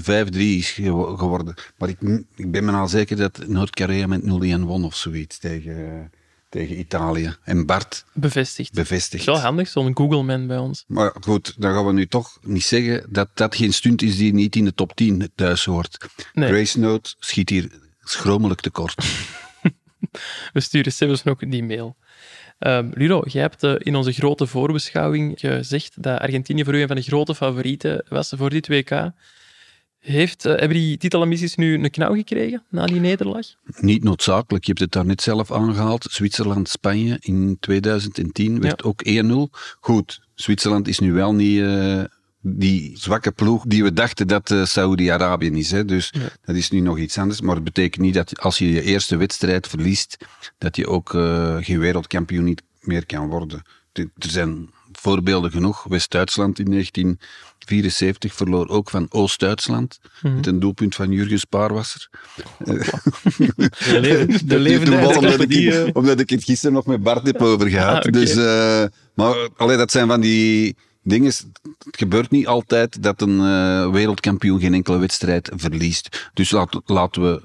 5-3 0.02 0.38
is 0.38 0.70
gewo- 0.70 1.16
geworden. 1.16 1.54
Maar 1.78 1.88
ik, 1.88 1.98
ik 2.36 2.50
ben 2.50 2.64
me 2.64 2.72
al 2.72 2.88
zeker 2.88 3.16
dat 3.16 3.46
Noord-Korea 3.46 4.06
met 4.06 4.20
0-1 4.22 4.26
won 4.60 4.84
of 4.84 4.96
zoiets 4.96 5.38
tegen, 5.38 6.10
tegen 6.48 6.78
Italië. 6.78 7.36
En 7.44 7.66
Bart 7.66 8.04
Bevestigd. 8.12 8.76
Is 9.12 9.24
wel 9.24 9.38
handig, 9.38 9.68
zo'n 9.68 9.96
Google-man 9.96 10.46
bij 10.46 10.58
ons. 10.58 10.84
Maar 10.86 11.14
goed, 11.20 11.54
dan 11.58 11.72
gaan 11.74 11.86
we 11.86 11.92
nu 11.92 12.06
toch 12.06 12.38
niet 12.42 12.64
zeggen 12.64 13.06
dat 13.08 13.28
dat 13.34 13.54
geen 13.56 13.72
stunt 13.72 14.02
is 14.02 14.16
die 14.16 14.34
niet 14.34 14.56
in 14.56 14.64
de 14.64 14.74
top 14.74 14.96
10 14.96 15.30
thuis 15.34 15.64
hoort. 15.64 16.06
Nee. 16.32 16.48
Grace 16.48 16.78
Note 16.78 17.14
schiet 17.18 17.48
hier 17.48 17.70
schromelijk 18.00 18.60
tekort. 18.60 19.04
We 20.52 20.60
sturen 20.60 20.92
zelfs 20.92 21.26
ook 21.26 21.50
die 21.50 21.64
mail. 21.64 21.96
Ehm, 22.58 22.90
Ludo, 22.94 23.22
jij 23.26 23.42
hebt 23.42 23.62
eh, 23.62 23.74
in 23.78 23.96
onze 23.96 24.12
grote 24.12 24.46
voorbeschouwing 24.46 25.40
gezegd 25.40 26.02
dat 26.02 26.20
Argentinië 26.20 26.64
voor 26.64 26.74
u 26.74 26.80
een 26.80 26.86
van 26.86 26.96
de 26.96 27.02
grote 27.02 27.34
favorieten 27.34 28.04
was 28.08 28.32
voor 28.36 28.50
dit 28.50 28.68
WK. 28.68 29.10
Heeft, 29.98 30.44
eh, 30.44 30.50
hebben 30.50 30.78
die 30.78 30.96
titelambities 30.96 31.54
nu 31.54 31.74
een 31.74 31.90
knauw 31.90 32.14
gekregen 32.14 32.62
na 32.70 32.86
die 32.86 33.00
nederlaag? 33.00 33.46
Niet 33.80 34.04
noodzakelijk. 34.04 34.64
Je 34.64 34.70
hebt 34.70 34.82
het 34.82 34.92
daar 34.92 35.06
net 35.06 35.22
zelf 35.22 35.52
aangehaald. 35.52 36.06
Zwitserland-Spanje 36.10 37.16
in 37.20 37.56
2010 37.60 38.60
werd 38.60 38.82
ook 38.82 39.00
1-0. 39.04 39.50
Goed, 39.80 40.20
Zwitserland 40.34 40.88
is 40.88 40.98
nu 40.98 41.12
wel 41.12 41.34
niet 41.34 41.60
eh, 41.60 42.02
die 42.48 42.98
zwakke 42.98 43.32
ploeg 43.32 43.64
die 43.66 43.82
we 43.82 43.92
dachten 43.92 44.26
dat 44.26 44.50
eh 44.50 44.64
Saoedi-Arabië 44.64 45.50
is. 45.50 45.70
Hè. 45.70 45.84
Dus 45.84 46.12
dat 46.44 46.56
is 46.56 46.70
nu 46.70 46.80
nog 46.80 46.98
iets 46.98 47.18
anders. 47.18 47.40
Maar 47.40 47.54
het 47.54 47.64
betekent 47.64 48.02
niet 48.02 48.14
dat 48.14 48.40
als 48.40 48.58
je 48.58 48.70
je 48.70 48.82
eerste 48.82 49.16
wedstrijd 49.16 49.66
verliest, 49.66 50.16
dat 50.58 50.76
je 50.76 50.86
ook 50.86 51.14
eh, 51.14 51.56
geen 51.60 51.78
wereldkampioen 51.78 52.44
niet 52.44 52.62
meer 52.80 53.06
kan 53.06 53.28
worden. 53.28 53.62
Er 53.92 54.08
zijn 54.18 54.70
voorbeelden 54.92 55.50
genoeg. 55.50 55.84
West-Duitsland 55.84 56.58
in 56.58 56.70
1974 56.70 58.34
verloor 58.34 58.68
ook 58.68 58.90
van 58.90 59.06
Oost-Duitsland. 59.10 59.98
Met 60.22 60.46
een 60.46 60.60
doelpunt 60.60 60.94
van 60.94 61.10
Jurgen 61.10 61.38
Spaarwasser. 61.38 62.08
De, 62.58 64.00
leven, 64.00 64.48
de 64.48 64.58
levende 64.58 64.96
omdat, 65.16 65.40
ik, 65.40 65.72
eh, 65.72 65.84
omdat 65.92 66.20
ik 66.20 66.30
het 66.30 66.44
gisteren 66.44 66.74
nog 66.74 66.86
met 66.86 67.02
Bart 67.02 67.26
heb 67.26 67.42
over 67.42 67.68
gehad. 67.68 68.06
Ah, 68.06 68.12
dus, 68.12 68.34
maar 69.14 69.48
allee, 69.56 69.76
dat 69.76 69.90
zijn 69.90 70.06
van 70.06 70.20
die 70.20 70.76
dingen. 71.06 71.32
Het 71.84 71.96
gebeurt 71.96 72.30
niet 72.30 72.46
altijd 72.46 73.02
dat 73.02 73.20
een 73.20 73.40
eh, 73.40 73.90
wereldkampioen 73.90 74.60
geen 74.60 74.74
enkele 74.74 74.98
wedstrijd 74.98 75.50
verliest. 75.54 76.30
Dus 76.34 76.50
laten 76.84 77.22
we 77.22 77.42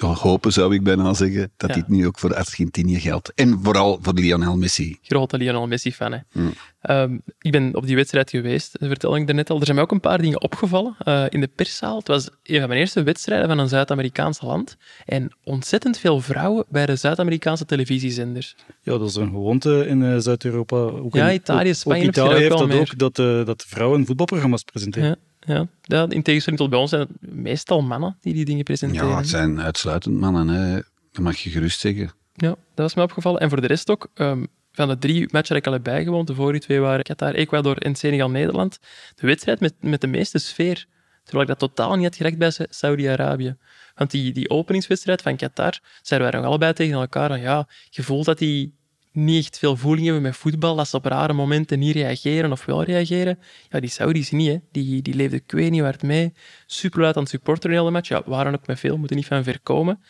ja, 0.00 0.06
hopen, 0.06 0.52
zou 0.52 0.74
ik 0.74 0.82
bijna 0.82 1.14
zeggen, 1.14 1.50
dat 1.56 1.68
Ja. 1.70 1.74
dit 1.74 1.88
nu 1.88 2.06
ook 2.06 2.18
voor 2.18 2.34
Argentinië 2.34 3.00
geldt. 3.00 3.32
En 3.34 3.58
vooral 3.62 3.98
voor 4.02 4.12
Lionel 4.12 4.56
Messi. 4.56 4.98
Grote 5.02 5.36
Lionel 5.36 5.66
Messi-fan. 5.66 6.12
hè. 6.12 6.18
Mm. 6.32 6.52
Ehm, 6.80 7.18
ik 7.40 7.52
ben 7.52 7.74
op 7.76 7.86
die 7.86 7.96
wedstrijd 7.96 8.30
geweest, 8.30 8.76
dat 8.80 8.88
vertelde 8.88 9.18
ik 9.20 9.26
daarnet 9.26 9.50
al. 9.50 9.56
Er 9.58 9.62
zijn 9.64 9.74
mij 9.76 9.84
ook 9.84 9.92
een 9.92 10.00
paar 10.00 10.18
dingen 10.22 10.40
opgevallen 10.42 10.96
eh, 10.98 11.24
in 11.28 11.40
de 11.40 11.46
perszaal. 11.54 11.98
Het 11.98 12.08
was 12.08 12.28
een 12.42 12.58
van 12.58 12.68
mijn 12.68 12.80
eerste 12.80 13.02
wedstrijden 13.02 13.48
van 13.48 13.58
een 13.58 13.68
Zuid-Amerikaans 13.68 14.40
land. 14.40 14.76
En 15.06 15.32
ontzettend 15.44 15.98
veel 15.98 16.20
vrouwen 16.20 16.64
bij 16.68 16.86
de 16.86 16.96
Zuid-Amerikaanse 16.96 17.64
televisiezenders. 17.64 18.56
ja, 18.82 18.98
dat 18.98 19.08
is 19.08 19.14
een 19.14 19.30
gewoonte 19.30 19.86
in 19.86 20.02
eh, 20.02 20.16
Zuid-Europa. 20.18 20.76
Ook 20.76 21.14
Ja, 21.14 21.28
in- 21.28 21.34
Italië, 21.34 21.68
ook- 21.68 21.74
Spanje 21.74 21.98
Ook 22.08 22.14
je 22.14 22.20
Italië 22.20 22.28
dat 22.28 22.34
ook 22.34 22.58
heeft 22.58 22.58
dat 22.58 22.68
meer. 22.68 22.80
ook, 22.80 22.98
dat, 23.14 23.18
eh, 23.40 23.46
dat 23.46 23.64
vrouwen 23.68 24.06
voetbalprogramma's 24.06 24.62
presenteren. 24.62 25.08
Ja, 25.08 25.16
ja. 25.40 25.68
ja, 25.82 26.06
in 26.08 26.22
tegenstelling 26.22 26.60
tot 26.62 26.70
bij 26.70 26.78
ons 26.78 26.90
zijn 26.90 27.02
het 27.02 27.32
meestal 27.32 27.82
mannen 27.82 28.16
die 28.20 28.34
die 28.34 28.44
dingen 28.44 28.64
presenteren. 28.64 29.08
Ja, 29.08 29.16
het 29.16 29.28
zijn 29.28 29.60
uitsluitend 29.60 30.14
mannen, 30.20 30.48
hè. 30.48 30.74
dat 31.12 31.22
mag 31.22 31.36
je 31.36 31.50
gerust 31.50 31.80
zeggen. 31.80 32.10
Ja, 32.34 32.48
dat 32.48 32.58
was 32.74 32.94
me 32.94 33.02
opgevallen. 33.02 33.40
En 33.40 33.48
voor 33.48 33.60
de 33.60 33.66
rest 33.66 33.90
ook, 33.90 34.10
ehm, 34.14 34.44
van 34.72 34.88
de 34.88 34.98
drie 34.98 35.28
matchen 35.30 35.48
die 35.54 35.56
ik 35.56 35.66
al 35.66 35.72
heb 35.72 35.82
bijgewoond, 35.82 36.26
de 36.26 36.34
vorige 36.34 36.60
twee 36.60 36.80
waren 36.80 37.04
Qatar, 37.04 37.34
Ecuador 37.34 37.78
en 37.78 37.94
Senegal-Nederland, 37.94 38.78
de 39.14 39.26
wedstrijd 39.26 39.60
met, 39.60 39.74
met 39.80 40.00
de 40.00 40.06
meeste 40.06 40.38
sfeer. 40.38 40.86
Terwijl 41.24 41.48
ik 41.48 41.58
dat 41.58 41.70
totaal 41.70 41.94
niet 41.94 42.04
had 42.04 42.16
gerecht 42.16 42.38
bij 42.38 42.50
Sa- 42.50 42.66
Saudi-Arabië. 42.68 43.56
Want 43.94 44.10
die, 44.10 44.32
die 44.32 44.50
openingswedstrijd 44.50 45.22
van 45.22 45.36
Qatar, 45.36 45.78
zeiden 46.02 46.30
wij 46.30 46.40
nog 46.40 46.48
allebei 46.48 46.72
tegen 46.72 46.94
elkaar, 47.00 47.28
van, 47.28 47.40
ja, 47.40 47.68
je 47.90 48.02
voelt 48.02 48.24
dat 48.24 48.38
die 48.38 48.77
niet 49.24 49.44
echt 49.44 49.58
veel 49.58 49.76
voeling 49.76 50.04
hebben 50.04 50.22
met 50.22 50.36
voetbal, 50.36 50.76
dat 50.76 50.88
ze 50.88 50.96
op 50.96 51.04
rare 51.04 51.32
momenten 51.32 51.78
niet 51.78 51.94
reageren 51.94 52.52
of 52.52 52.64
wel 52.64 52.82
reageren. 52.82 53.38
Ja, 53.68 53.80
die 53.80 53.90
Saudis 53.90 54.30
niet, 54.30 54.48
hè. 54.48 54.58
Die, 54.72 55.02
die 55.02 55.14
leefden 55.14 55.38
ik 55.38 55.52
weet 55.52 55.70
niet 55.70 55.80
waar 55.80 55.92
het 55.92 56.02
mee. 56.02 56.32
Super 56.66 57.00
luid 57.00 57.16
aan 57.16 57.22
het 57.22 57.30
supporteren 57.30 57.76
in 57.76 57.84
de 57.84 57.90
match. 57.90 58.08
Ja, 58.08 58.22
waren 58.26 58.54
ook 58.54 58.66
met 58.66 58.78
veel, 58.78 58.96
moeten 58.96 59.16
niet 59.16 59.26
van 59.26 59.44
ver 59.44 59.60
komen. 59.60 60.00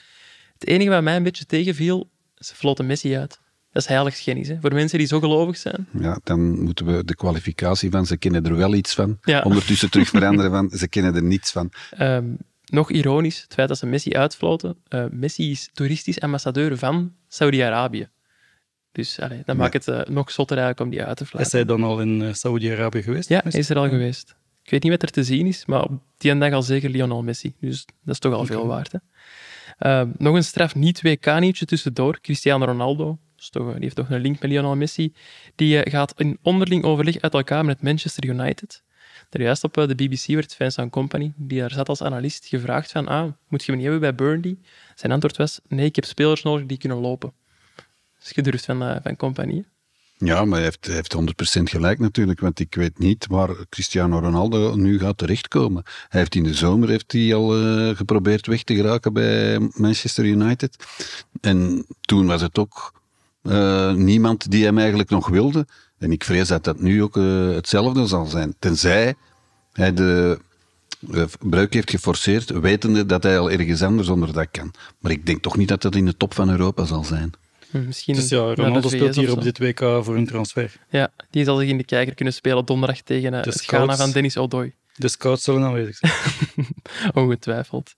Het 0.58 0.68
enige 0.68 0.90
wat 0.90 1.02
mij 1.02 1.16
een 1.16 1.22
beetje 1.22 1.46
tegenviel, 1.46 2.10
ze 2.34 2.54
floten 2.54 2.86
Messi 2.86 3.16
uit. 3.16 3.40
Dat 3.72 3.82
is 3.82 3.88
heiligschennis, 3.88 4.48
hè. 4.48 4.56
Voor 4.60 4.74
mensen 4.74 4.98
die 4.98 5.06
zo 5.06 5.20
gelovig 5.20 5.56
zijn. 5.56 5.88
Ja, 6.00 6.20
dan 6.24 6.62
moeten 6.62 6.86
we 6.86 7.04
de 7.04 7.14
kwalificatie 7.14 7.90
van 7.90 8.06
ze 8.06 8.16
kennen 8.16 8.44
er 8.44 8.56
wel 8.56 8.74
iets 8.74 8.94
van. 8.94 9.18
Ja. 9.22 9.40
Ondertussen 9.40 9.90
terug 9.90 10.08
veranderen 10.08 10.50
van 10.50 10.70
ze 10.70 10.88
kennen 10.88 11.14
er 11.14 11.22
niets 11.22 11.52
van. 11.52 11.72
Ehm, 11.90 12.26
nog 12.64 12.90
ironisch, 12.90 13.42
het 13.42 13.54
feit 13.54 13.68
dat 13.68 13.78
ze 13.78 13.86
Messi 13.86 14.12
uitfloten. 14.12 14.76
Eh, 14.88 15.04
Messi 15.10 15.50
is 15.50 15.70
toeristisch 15.72 16.20
ambassadeur 16.20 16.78
van 16.78 17.12
Saudi-Arabië. 17.28 18.08
Dus 18.98 19.20
allee, 19.20 19.42
dan 19.44 19.56
maakt 19.56 19.72
het 19.72 19.88
eh, 19.88 20.14
nog 20.14 20.30
zotter 20.30 20.58
eigenlijk 20.58 20.90
om 20.90 20.96
die 20.96 21.06
uit 21.06 21.16
te 21.16 21.22
Is 21.22 21.28
fluiten. 21.28 21.58
hij 21.58 21.66
dan 21.66 21.82
al 21.82 22.00
in 22.00 22.22
eh, 22.22 22.32
Saudi-Arabië 22.32 23.02
geweest? 23.02 23.28
Ja, 23.28 23.40
hij 23.44 23.60
is 23.60 23.70
er 23.70 23.76
al 23.76 23.88
geweest. 23.88 24.36
Ik 24.62 24.70
weet 24.70 24.82
niet 24.82 24.92
wat 24.92 25.02
er 25.02 25.10
te 25.10 25.24
zien 25.24 25.46
is, 25.46 25.66
maar 25.66 25.82
op 25.82 25.90
die 26.16 26.38
dag 26.38 26.52
al 26.52 26.62
zeker 26.62 26.90
Lionel 26.90 27.22
Messi. 27.22 27.54
Dus 27.60 27.84
dat 28.04 28.14
is 28.14 28.18
toch 28.20 28.32
al 28.32 28.44
veel 28.44 28.66
waard. 28.66 28.92
Hè? 28.92 28.98
Ehm, 29.78 30.08
nog 30.16 30.34
een 30.34 30.44
straf 30.44 30.74
niet-WK-nieuwtje 30.74 31.64
tussendoor. 31.64 32.20
Cristiano 32.20 32.64
Ronaldo, 32.64 33.18
dus 33.36 33.50
toch, 33.50 33.72
die 33.72 33.82
heeft 33.82 33.96
toch 33.96 34.10
een 34.10 34.20
link 34.20 34.40
met 34.40 34.50
Lionel 34.50 34.76
Messi. 34.76 35.12
Die 35.54 35.82
eh, 35.82 35.92
gaat 35.92 36.20
in 36.20 36.38
onderling 36.42 36.84
overleg 36.84 37.20
uit 37.20 37.34
elkaar 37.34 37.64
met 37.64 37.82
Manchester 37.82 38.24
United. 38.24 38.82
Daar 39.28 39.42
juist 39.42 39.64
op 39.64 39.76
eh, 39.76 39.88
de 39.88 39.94
BBC 39.94 40.26
werd 40.26 40.54
Vincent 40.54 40.90
Company, 40.90 41.32
die 41.36 41.60
daar 41.60 41.72
zat 41.72 41.88
als 41.88 42.02
analist, 42.02 42.46
gevraagd 42.46 42.90
van 42.92 43.08
ah, 43.08 43.32
moet 43.48 43.64
je 43.64 43.72
me 43.72 43.78
niet 43.78 43.86
hebben 43.86 44.00
bij 44.00 44.14
Burnley? 44.14 44.56
Zijn 44.94 45.12
antwoord 45.12 45.36
was 45.36 45.60
nee, 45.68 45.86
ik 45.86 45.94
heb 45.94 46.04
spelers 46.04 46.42
nodig 46.42 46.66
die 46.66 46.78
kunnen 46.78 46.98
lopen. 46.98 47.32
Gedurfd 48.18 48.64
van, 48.64 48.82
eh, 48.82 48.96
van 49.02 49.16
Company. 49.16 49.54
hè. 49.54 49.62
Ja, 50.26 50.44
maar 50.44 50.58
hij 50.58 50.62
heeft, 50.62 50.86
heeft 50.86 51.12
100% 51.12 51.70
gelijk 51.70 51.98
natuurlijk, 51.98 52.40
want 52.40 52.60
ik 52.60 52.74
weet 52.74 52.98
niet 52.98 53.26
waar 53.26 53.50
Cristiano 53.68 54.18
Ronaldo 54.18 54.74
nu 54.74 54.98
gaat 54.98 55.18
terechtkomen. 55.18 55.82
Hij 56.08 56.20
heeft 56.20 56.34
in 56.34 56.42
de 56.42 56.54
zomer 56.54 56.88
heeft 56.88 57.12
hij 57.12 57.34
al 57.34 57.56
eh, 57.56 57.96
geprobeerd 57.96 58.46
weg 58.46 58.62
te 58.62 58.74
geraken 58.74 59.12
bij 59.12 59.58
Manchester 59.58 60.24
United. 60.24 60.76
En 61.40 61.86
toen 62.00 62.26
was 62.26 62.40
het 62.40 62.58
ook 62.58 63.00
eh, 63.42 63.92
niemand 63.92 64.50
die 64.50 64.64
hem 64.64 64.78
eigenlijk 64.78 65.10
nog 65.10 65.28
wilde. 65.28 65.66
En 65.98 66.12
ik 66.12 66.24
vrees 66.24 66.48
dat 66.48 66.64
dat 66.64 66.80
nu 66.80 67.02
ook 67.02 67.14
hetzelfde 67.54 68.06
zal 68.06 68.26
zijn. 68.26 68.54
Tenzij 68.58 69.14
hij 69.72 69.94
de 69.94 70.38
breuk 71.40 71.74
heeft 71.74 71.90
geforceerd, 71.90 72.50
wetende 72.50 73.06
dat 73.06 73.22
hij 73.22 73.38
al 73.38 73.50
ergens 73.50 73.82
anders 73.82 74.08
onder 74.08 74.32
dat 74.32 74.48
kan. 74.50 74.74
Maar 74.98 75.12
ik 75.12 75.26
denk 75.26 75.42
toch 75.42 75.56
niet 75.56 75.68
dat 75.68 75.82
dat 75.82 75.94
in 75.94 76.04
de 76.04 76.16
top 76.16 76.34
van 76.34 76.50
Europa 76.50 76.84
zal 76.84 77.04
zijn. 77.04 77.32
Hm, 77.70 77.86
Misschien 77.86 78.14
Dus 78.14 78.28
ja, 78.28 78.54
Ronaldo 78.54 78.88
speelt 78.88 79.14
hier 79.14 79.32
op 79.32 79.42
dit 79.42 79.58
WK 79.58 79.78
voor 79.78 80.16
een 80.16 80.26
transfer. 80.26 80.76
Ja, 80.90 81.12
die 81.30 81.44
zal 81.44 81.56
zich 81.56 81.68
in 81.68 81.76
de 81.76 81.84
kijker 81.84 82.14
kunnen 82.14 82.34
spelen 82.34 82.64
donderdag 82.64 83.00
tegen 83.00 83.34
eh, 83.34 83.42
De 83.42 83.50
het 83.50 83.60
Ghana 83.60 83.96
van 83.96 84.10
Dennis 84.10 84.36
Odoi. 84.36 84.72
De 84.94 85.08
scouts 85.08 85.42
zullen 85.42 85.62
aanwezig 85.62 85.96
zijn. 85.96 86.12
Ongetwijfeld. 87.24 87.94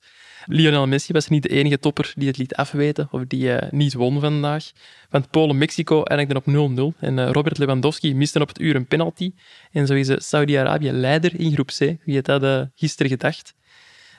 Lionel 0.47 0.87
Messi 0.87 1.13
was 1.13 1.29
niet 1.29 1.43
de 1.43 1.49
enige 1.49 1.79
topper 1.79 2.13
die 2.17 2.29
het 2.29 2.37
liet 2.37 2.55
afweten 2.55 3.09
of 3.11 3.25
die 3.27 3.53
eh, 3.53 3.71
niet 3.71 3.95
won 3.95 4.21
vandaag. 4.21 4.65
Want 5.11 5.31
Polen-Mexico 5.31 6.03
eindigde 6.03 6.35
op 6.35 6.95
0-0 6.95 6.99
en 6.99 7.19
eh, 7.19 7.31
Robert 7.31 7.59
Lewandowski 7.59 8.15
miste 8.15 8.41
op 8.41 8.49
het 8.49 8.61
uur 8.61 8.77
een 8.77 8.87
penalty. 8.87 9.33
En 9.73 9.87
zo 9.87 9.95
is 9.95 10.29
Saudi-Arabië 10.29 10.91
leider 10.91 11.41
in 11.41 11.53
groep 11.53 11.67
C. 11.67 11.79
Wie 11.79 12.15
had 12.15 12.25
dat 12.25 12.43
eh, 12.43 12.63
gisteren 12.75 13.11
gedacht? 13.11 13.55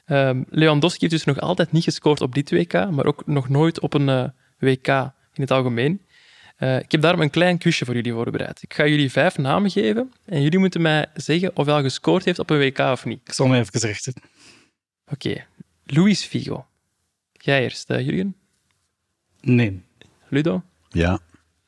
Ehm, 0.05 0.43
Lewandowski 0.49 0.99
heeft 0.99 1.11
dus 1.11 1.35
nog 1.35 1.39
altijd 1.39 1.71
niet 1.71 1.83
gescoord 1.83 2.21
op 2.21 2.33
dit 2.33 2.51
WK, 2.51 2.73
maar 2.73 3.05
ook 3.05 3.25
nog 3.25 3.49
nooit 3.49 3.79
op 3.79 3.93
een 3.93 4.33
WK 4.59 5.11
in 5.33 5.41
het 5.41 5.51
algemeen. 5.51 6.01
Eh, 6.55 6.79
ik 6.79 6.91
heb 6.91 7.01
daarom 7.01 7.21
een 7.21 7.29
klein 7.29 7.57
quizje 7.57 7.85
voor 7.85 7.95
jullie 7.95 8.13
voorbereid. 8.13 8.61
Ik 8.63 8.73
ga 8.73 8.85
jullie 8.87 9.11
vijf 9.11 9.37
namen 9.37 9.71
geven 9.71 10.13
en 10.25 10.41
jullie 10.41 10.59
moeten 10.59 10.81
mij 10.81 11.05
zeggen 11.13 11.55
of 11.55 11.65
hij 11.65 11.75
al 11.75 11.81
gescoord 11.81 12.25
heeft 12.25 12.39
op 12.39 12.49
een 12.49 12.57
WK 12.59 12.79
of 12.79 13.05
niet. 13.05 13.19
Ik 13.23 13.33
zal 13.33 13.47
mij 13.47 13.59
even 13.59 13.79
zetten. 13.79 14.13
Oké. 15.11 15.45
Luis 15.85 16.23
Figo. 16.25 16.65
Jij 17.33 17.63
eerst, 17.63 17.89
eh, 17.89 18.05
Jurgen. 18.05 18.35
Nee. 19.41 19.81
Ludo. 20.27 20.63
Ja, 20.89 21.19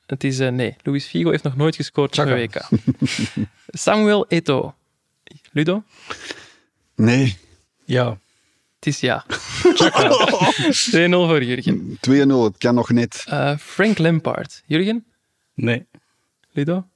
Het 0.05 0.23
is 0.23 0.39
eh, 0.39 0.49
nee. 0.51 0.75
Luis 0.81 1.05
Figo 1.05 1.29
heeft 1.29 1.43
nog 1.43 1.55
nooit 1.55 1.75
gescoord 1.75 2.19
op 2.19 2.25
een. 2.25 2.33
WK. 2.33 2.67
Samuel 3.67 4.27
Eto'o. 4.27 4.75
Ludo. 5.51 5.83
nee. 6.95 7.37
Ja. 7.85 8.19
Het 8.75 8.87
is 8.87 8.99
ja. 8.99 9.25
2-0 9.67 11.09
voor 11.29 11.43
Jurgen. 11.43 11.97
2-0, 12.09 12.43
het 12.43 12.57
kan 12.57 12.75
nog 12.75 12.89
net. 12.89 13.23
Eh, 13.27 13.57
Frank 13.57 13.97
Lampard. 13.97 14.63
Jurgen. 14.65 15.05
Nee. 15.55 15.85
Ludo. 16.51 16.87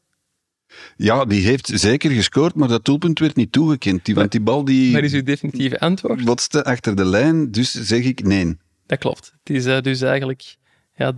Ja, 0.98 1.26
die 1.26 1.46
heeft 1.46 1.72
zeker 1.74 2.12
gescoord, 2.12 2.56
maar 2.56 2.68
dat 2.68 2.86
doelpunt 2.86 3.20
werd 3.20 3.36
niet 3.36 3.52
toegekend. 3.52 4.06
Die, 4.06 4.16
want 4.16 4.32
die 4.32 4.42
bal 4.42 4.66
die 4.66 4.94
Wat 4.94 5.04
is 5.04 5.14
uw 5.14 5.24
definitieve 5.24 5.80
antwoord? 5.80 6.26
botste 6.26 6.64
achter 6.64 6.96
de 6.96 7.06
lijn, 7.06 7.52
dus 7.52 7.72
zeg 7.72 8.04
ik 8.04 8.24
nee. 8.24 8.58
Dat 8.86 9.00
klopt. 9.00 9.34
Het 9.44 9.56
is 9.56 9.66
eh, 9.66 9.82
dus 9.82 10.02
eigenlijk 10.02 10.56
ja, 10.96 11.14
3-1. 11.14 11.16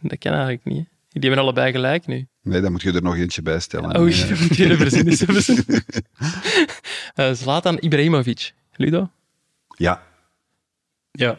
Dat 0.00 0.18
kan 0.18 0.32
eigenlijk 0.32 0.64
niet. 0.64 0.76
hè. 0.76 1.20
Die 1.20 1.28
hebben 1.28 1.38
allebei 1.38 1.72
gelijk 1.72 2.06
nu. 2.06 2.26
Nee, 2.42 2.60
dan 2.60 2.72
moet 2.72 2.82
je 2.82 2.92
er 2.92 3.02
nog 3.02 3.16
eentje 3.16 3.42
bij 3.42 3.60
stellen. 3.60 3.96
Oh, 3.96 4.10
je 4.10 4.36
moet 4.40 4.56
hier 4.56 4.70
een 4.70 4.76
verzinnen 4.76 5.18
hebben 5.18 5.42
ze. 5.42 5.82
Eh, 7.14 7.32
Zlatan 7.32 7.78
Ibrahimovic. 7.80 8.52
Ludo? 8.76 9.10
Ja, 9.76 10.02
Ja. 11.10 11.38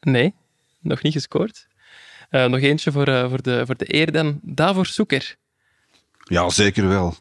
Nee, 0.00 0.34
nog 0.80 1.02
niet 1.02 1.12
gescoord. 1.12 1.66
Eh, 2.30 2.46
nog 2.46 2.60
eentje 2.60 2.92
voor, 2.92 3.06
eh, 3.08 3.28
voor, 3.28 3.42
de, 3.42 3.62
voor 3.66 3.76
de 3.76 3.94
eer 3.94 4.12
dan. 4.12 4.38
Davor 4.42 4.86
Soeker. 4.86 5.36
ja, 6.24 6.50
zeker 6.50 6.88
wel. 6.88 7.14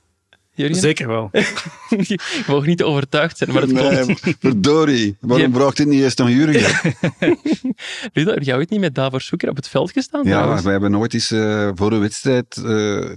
Jurgen? 0.54 0.76
Zeker 0.76 1.08
wel. 1.08 1.30
Je 1.89 2.43
mag 2.47 2.65
niet 2.65 2.84
overtuigd 2.84 3.38
zijn, 3.38 3.52
maar 3.52 3.62
het. 3.62 3.71
Nee, 3.71 4.36
verdorie. 4.39 5.17
Waarom 5.19 5.52
Ja. 5.52 5.58
bracht 5.58 5.78
dit 5.78 5.88
niet 5.88 6.02
eerst 6.02 6.19
aan 6.19 6.32
Jurgen? 6.32 6.95
Ludo, 8.13 8.32
heb 8.34 8.43
jij 8.43 8.56
ooit 8.56 8.69
niet 8.69 8.80
met 8.80 8.95
Davor 8.95 9.21
Soeker 9.21 9.50
op 9.50 9.56
het 9.56 9.67
veld 9.67 9.91
gestaan? 9.91 10.23
Ja, 10.23 10.30
trouwens? 10.32 10.63
we 10.63 10.69
hebben 10.69 10.91
nooit 10.91 11.13
eens 11.13 11.32
eh, 11.32 11.69
voor 11.76 11.91
een 11.91 12.00
wedstrijd 12.00 12.58
eh, 12.65 13.10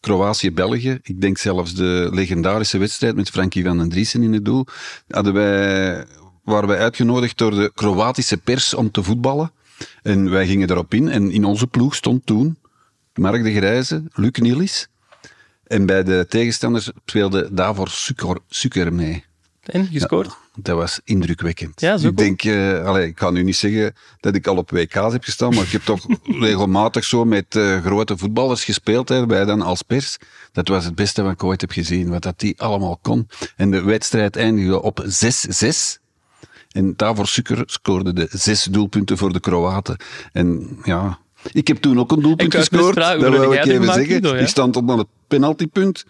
Kroatië-België, 0.00 0.98
ik 1.02 1.20
denk 1.20 1.38
zelfs 1.38 1.74
de 1.74 2.08
legendarische 2.12 2.78
wedstrijd 2.78 3.16
met 3.16 3.30
Frankie 3.30 3.64
van 3.64 3.78
den 3.78 3.88
Driessen 3.88 4.22
in 4.22 4.32
het 4.32 4.44
doel, 4.44 4.66
hadden 5.08 5.32
wij, 5.32 6.04
waren 6.44 6.68
wij 6.68 6.78
uitgenodigd 6.78 7.38
door 7.38 7.50
de 7.50 7.70
Kroatische 7.74 8.36
pers 8.36 8.74
om 8.74 8.90
te 8.90 9.02
voetballen. 9.02 9.52
En 10.02 10.30
wij 10.30 10.46
gingen 10.46 10.70
erop 10.70 10.94
in. 10.94 11.08
En 11.08 11.30
in 11.30 11.44
onze 11.44 11.66
ploeg 11.66 11.94
stond 11.94 12.26
toen 12.26 12.58
Mark 13.14 13.42
de 13.42 13.54
Grijze, 13.54 14.02
Luc 14.12 14.38
Nielis. 14.38 14.88
En 15.64 15.86
bij 15.86 16.02
de 16.02 16.26
tegenstanders 16.28 16.90
speelde 17.04 17.48
Davor 17.52 17.88
Suker, 17.88 18.38
Suker 18.48 18.92
mee. 18.92 19.24
En, 19.62 19.86
gescoord? 19.86 20.36
Dat 20.56 20.76
was 20.76 21.00
indrukwekkend. 21.04 21.80
Ja, 21.80 21.96
zo 21.96 22.08
ik 22.08 22.16
denk, 22.16 22.46
allee, 22.86 23.06
ik 23.06 23.18
ga 23.18 23.30
nu 23.30 23.42
niet 23.42 23.56
zeggen 23.56 23.94
dat 24.20 24.34
ik 24.34 24.46
al 24.46 24.56
op 24.56 24.70
WK's 24.70 25.12
heb 25.12 25.24
gestaan, 25.24 25.54
maar 25.54 25.64
ik 25.64 25.70
heb 25.70 25.82
toch 25.82 26.06
regelmatig 26.46 27.04
zo 27.04 27.24
met 27.24 27.56
eh, 27.56 27.84
grote 27.84 28.16
voetballers 28.16 28.64
gespeeld, 28.64 29.08
hè, 29.08 29.26
wij 29.26 29.44
dan 29.44 29.62
als 29.62 29.82
pers. 29.82 30.16
Dat 30.52 30.68
was 30.68 30.84
het 30.84 30.94
beste 30.94 31.22
wat 31.22 31.32
ik 31.32 31.44
ooit 31.44 31.60
heb 31.60 31.70
gezien, 31.70 32.08
wat 32.08 32.22
dat 32.22 32.40
die 32.40 32.60
allemaal 32.60 32.98
kon. 33.02 33.28
En 33.56 33.70
de 33.70 33.82
wedstrijd 33.82 34.36
eindigde 34.36 34.82
op 34.82 35.04
6-6. 35.04 36.02
En 36.74 36.94
daarvoor 36.96 37.26
Sukker 37.26 37.62
scoorde 37.66 38.12
de 38.12 38.28
zes 38.30 38.64
doelpunten 38.64 39.16
voor 39.16 39.32
de 39.32 39.40
Kroaten. 39.40 39.96
En 40.32 40.78
ja, 40.82 41.18
ik 41.52 41.68
heb 41.68 41.76
toen 41.76 41.98
ook 41.98 42.12
een 42.12 42.22
doelpunt 42.22 42.54
gescoord. 42.54 42.94
vragen, 42.94 43.20
dat 43.20 43.30
wil 43.30 43.52
ik 43.52 43.64
even 43.64 43.92
zeggen. 43.92 44.22
Ja? 44.22 44.34
Ik 44.34 44.48
stond 44.48 44.76
op 44.76 44.88
het 44.88 45.06
penaltypunt. 45.28 46.04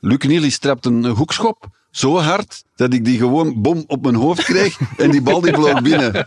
Luc 0.00 0.18
Nielis 0.18 0.58
trapt 0.58 0.86
een 0.86 1.04
hoekschop 1.04 1.70
zo 1.90 2.18
hard 2.18 2.64
dat 2.74 2.92
ik 2.92 3.04
die 3.04 3.18
gewoon 3.18 3.62
bom 3.62 3.84
op 3.86 4.02
mijn 4.02 4.14
hoofd 4.14 4.42
kreeg 4.42 4.78
en 4.96 5.10
die 5.10 5.22
bal 5.22 5.40
die 5.40 5.52
vloog 5.52 5.82
binnen. 5.82 6.12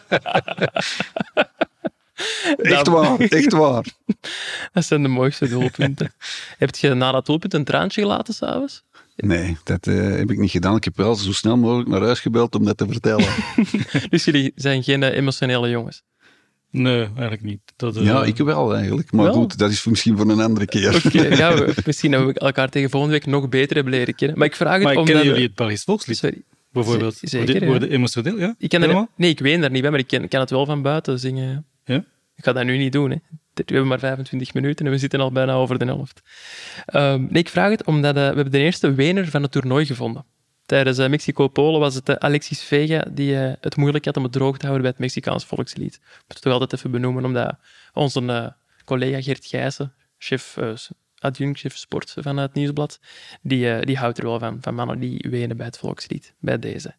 Echt 2.58 2.88
waar, 2.88 3.20
echt 3.20 3.52
waar. 3.52 3.86
Dat 4.74 4.86
zijn 4.86 5.02
de 5.02 5.08
mooiste 5.08 5.50
doelpunten. 5.50 6.14
Heb 6.58 6.76
je 6.76 6.94
na 6.94 7.12
dat 7.12 7.26
doelpunt 7.26 7.54
een 7.54 7.64
traantje 7.64 8.02
gelaten 8.02 8.34
s'avonds? 8.34 8.84
Nee, 9.16 9.58
dat 9.64 9.88
eh, 9.88 9.96
heb 9.96 10.32
ik 10.32 10.38
niet 10.38 10.52
gedaan. 10.52 10.76
Ik 10.76 10.84
heb 10.84 10.98
wel 10.98 11.16
zo 11.16 11.32
snel 11.32 11.58
mogelijk 11.58 11.90
naar 11.90 12.02
huis 12.02 12.20
gebeld 12.20 12.56
om 12.56 12.66
dat 12.66 12.78
te 12.78 12.86
vertellen. 12.88 13.28
Dus 14.10 14.26
jullie 14.26 14.52
zijn 14.56 14.84
geen 14.84 15.04
eh, 15.04 15.18
emotionele 15.18 15.70
jongens. 15.70 16.04
Nee, 16.72 16.98
eigenlijk 17.04 17.42
niet. 17.44 17.60
Dat, 17.76 17.96
eh, 17.98 18.04
Ja, 18.06 18.24
ik 18.24 18.38
wel 18.38 18.76
eigenlijk. 18.76 19.12
Maar 19.12 19.26
Wel? 19.26 19.34
goed, 19.34 19.58
dat 19.58 19.72
is 19.72 19.86
misschien 19.86 20.18
voor 20.18 20.30
een 20.30 20.40
andere 20.42 20.66
keer. 20.66 20.96
Oké, 21.06 21.22
ja, 21.36 21.56
we- 21.56 21.74
misschien 21.86 22.12
dat 22.12 22.26
we 22.26 22.34
elkaar 22.34 22.70
tegen 22.70 22.90
volgende 22.90 23.16
week 23.16 23.26
nog 23.26 23.50
beter 23.50 23.76
hebben 23.76 23.94
leren 23.94 24.16
kennen. 24.16 24.38
Maar 24.38 24.48
ik 24.48 24.56
vraag 24.56 24.74
het 24.74 24.84
Maar 24.84 24.92
omdat... 24.92 25.06
kennen 25.08 25.26
jullie 25.26 25.44
het 25.48 25.56
Belgisch 25.56 25.84
volkslied? 25.84 26.18
Sorry. 26.18 26.42
Bijvoorbeeld. 26.72 27.16
Z- 27.16 27.22
zeker, 27.22 27.66
Worden- 27.66 27.90
ja. 27.90 27.96
Emotioneel, 27.96 28.38
ja? 28.38 28.56
Ik 28.58 28.70
ken 28.70 28.84
er, 28.84 29.08
nee, 29.16 29.30
ik 29.30 29.40
weet 29.40 29.62
daar 29.62 29.72
niet 29.72 29.82
bij, 29.82 29.92
maar 29.92 30.00
ik 30.00 30.08
ken, 30.08 30.28
kan 30.28 30.40
het 30.40 30.50
wel 30.50 30.66
van 30.66 30.82
buiten 30.82 31.20
zingen. 31.20 31.66
Ja? 31.86 31.96
Ik 32.36 32.44
ga 32.44 32.54
dat 32.54 32.66
nu 32.66 32.78
niet 32.78 32.92
doen. 32.92 33.12
Hè. 33.12 33.18
We 33.56 33.64
hebben 33.66 33.88
maar 33.88 34.00
25 34.00 34.54
minuten 34.54 34.86
en 34.86 34.92
we 34.92 34.98
zitten 34.98 35.20
al 35.20 35.32
bijna 35.32 35.54
over 35.54 35.80
de 35.80 35.86
helft. 35.86 36.22
Ehm, 36.86 37.22
nee, 37.22 37.42
ik 37.42 37.50
vraag 37.50 37.70
het 37.70 37.86
omdat 37.86 38.16
eh, 38.16 38.22
we 38.22 38.36
hebben 38.36 38.52
de 38.52 38.58
eerste 38.60 38.94
winnaar 38.94 39.26
van 39.26 39.42
het 39.42 39.52
toernooi 39.52 39.86
gevonden. 39.86 40.26
Tijdens 40.66 40.98
eh, 40.98 41.10
Mexico-Polen 41.10 41.80
was 41.80 41.96
het 41.96 42.10
eh, 42.10 42.16
Alexis 42.16 42.64
Vega 42.64 43.06
die 43.12 43.34
het 43.36 43.76
moeilijk 43.76 44.06
had 44.06 44.18
om 44.18 44.24
het 44.24 44.32
droog 44.32 44.58
te 44.58 44.66
houden 44.66 44.82
bij 44.82 44.92
het 44.92 45.00
Mexicaans 45.00 45.46
volkslied. 45.46 45.96
Ik 45.96 46.02
moet 46.02 46.24
het 46.28 46.42
toch 46.42 46.54
altijd 46.54 46.74
even 46.74 46.92
benoemen, 46.92 47.26
omdat 47.26 47.56
onze 47.94 48.56
collega 48.86 49.22
Geert 49.22 49.46
Gijssen, 49.46 49.94
chef, 50.18 50.58
adjunct 51.20 51.60
chef 51.60 51.78
sport 51.78 52.16
van 52.20 52.38
het 52.38 52.54
Nieuwsblad, 52.54 53.00
die, 53.42 53.86
die 53.86 53.98
houdt 53.98 54.18
er 54.18 54.26
wel 54.26 54.40
van, 54.40 54.58
van 54.62 54.76
mannen 54.76 55.00
die 55.00 55.26
wenen 55.30 55.58
bij 55.58 55.66
het 55.66 55.78
volkslied, 55.78 56.34
bij 56.40 56.60
deze. 56.60 56.96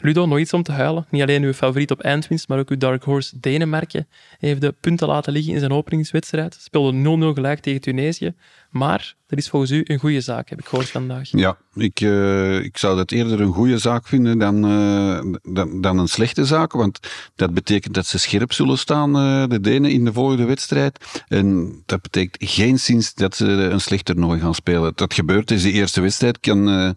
Ludo, 0.00 0.26
nog 0.26 0.38
iets 0.38 0.52
om 0.52 0.62
te 0.62 0.72
huilen. 0.72 1.06
Niet 1.10 1.22
alleen 1.22 1.42
uw 1.42 1.52
favoriet 1.52 1.90
op 1.90 2.00
eindwinst, 2.00 2.48
maar 2.48 2.58
ook 2.58 2.70
uw 2.70 2.76
Dark 2.76 3.02
Horse 3.02 3.40
Denemarken 3.40 4.08
heeft 4.38 4.60
de 4.60 4.74
punten 4.80 5.08
laten 5.08 5.32
liggen 5.32 5.52
in 5.52 5.58
zijn 5.58 5.72
openingswedstrijd. 5.72 6.56
Speelde 6.60 7.30
0-0 7.32 7.34
gelijk 7.34 7.60
tegen 7.60 7.80
Tunesië. 7.80 8.34
Maar 8.70 9.14
dat 9.26 9.38
is 9.38 9.48
volgens 9.48 9.70
u 9.70 9.82
een 9.84 9.98
goede 9.98 10.20
zaak, 10.20 10.48
heb 10.48 10.58
ik 10.58 10.66
gehoord 10.66 10.90
vandaag. 10.90 11.28
Ja, 11.30 11.56
ik, 11.74 12.00
eh, 12.00 12.64
ik 12.64 12.78
zou 12.78 12.96
dat 12.96 13.10
eerder 13.10 13.40
een 13.40 13.52
goede 13.52 13.78
zaak 13.78 14.06
vinden 14.06 14.38
dan, 14.38 14.64
eh, 14.64 15.52
dan, 15.54 15.80
dan 15.80 15.98
een 15.98 16.08
slechte 16.08 16.44
zaak. 16.44 16.72
Want 16.72 16.98
dat 17.34 17.54
betekent 17.54 17.94
dat 17.94 18.06
ze 18.06 18.18
scherp 18.18 18.52
zullen 18.52 18.78
staan, 18.78 19.16
eh, 19.16 19.44
de 19.48 19.60
Denen, 19.60 19.90
in 19.90 20.04
de 20.04 20.12
volgende 20.12 20.44
wedstrijd. 20.44 21.22
En 21.28 21.76
dat 21.86 22.02
betekent 22.02 22.50
geen 22.50 22.78
zins 22.78 23.14
dat 23.14 23.36
ze 23.36 23.46
een 23.46 23.80
slecht 23.80 24.04
toernooi 24.04 24.40
gaan 24.40 24.54
spelen. 24.54 24.92
Dat 24.94 25.14
gebeurt 25.14 25.50
is 25.50 25.62
de 25.62 25.72
eerste 25.72 26.00
wedstrijd. 26.00 26.40
Kan, 26.40 26.94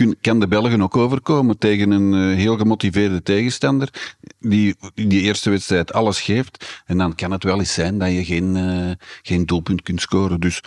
kun- 0.00 0.16
kan 0.20 0.40
de 0.40 0.48
Belgen 0.48 0.82
ook 0.82 0.96
overkomen 0.96 1.58
tegen 1.58 1.90
een 1.90 2.14
eh, 2.14 2.36
heel 2.36 2.56
gemotiveerde 2.56 3.22
tegenstander. 3.22 4.14
Die 4.40 4.76
die 4.94 5.20
eerste 5.20 5.50
wedstrijd 5.50 5.92
alles 5.92 6.20
geeft. 6.20 6.82
En 6.86 6.98
dan 6.98 7.14
kan 7.14 7.30
het 7.30 7.44
wel 7.44 7.58
eens 7.58 7.74
zijn 7.74 7.98
dat 7.98 8.12
je 8.12 8.24
geen, 8.24 8.56
eh, 8.56 8.90
geen 9.22 9.46
doelpunt 9.46 9.82
kunt 9.82 10.00
scoren. 10.00 10.40
Dus 10.40 10.62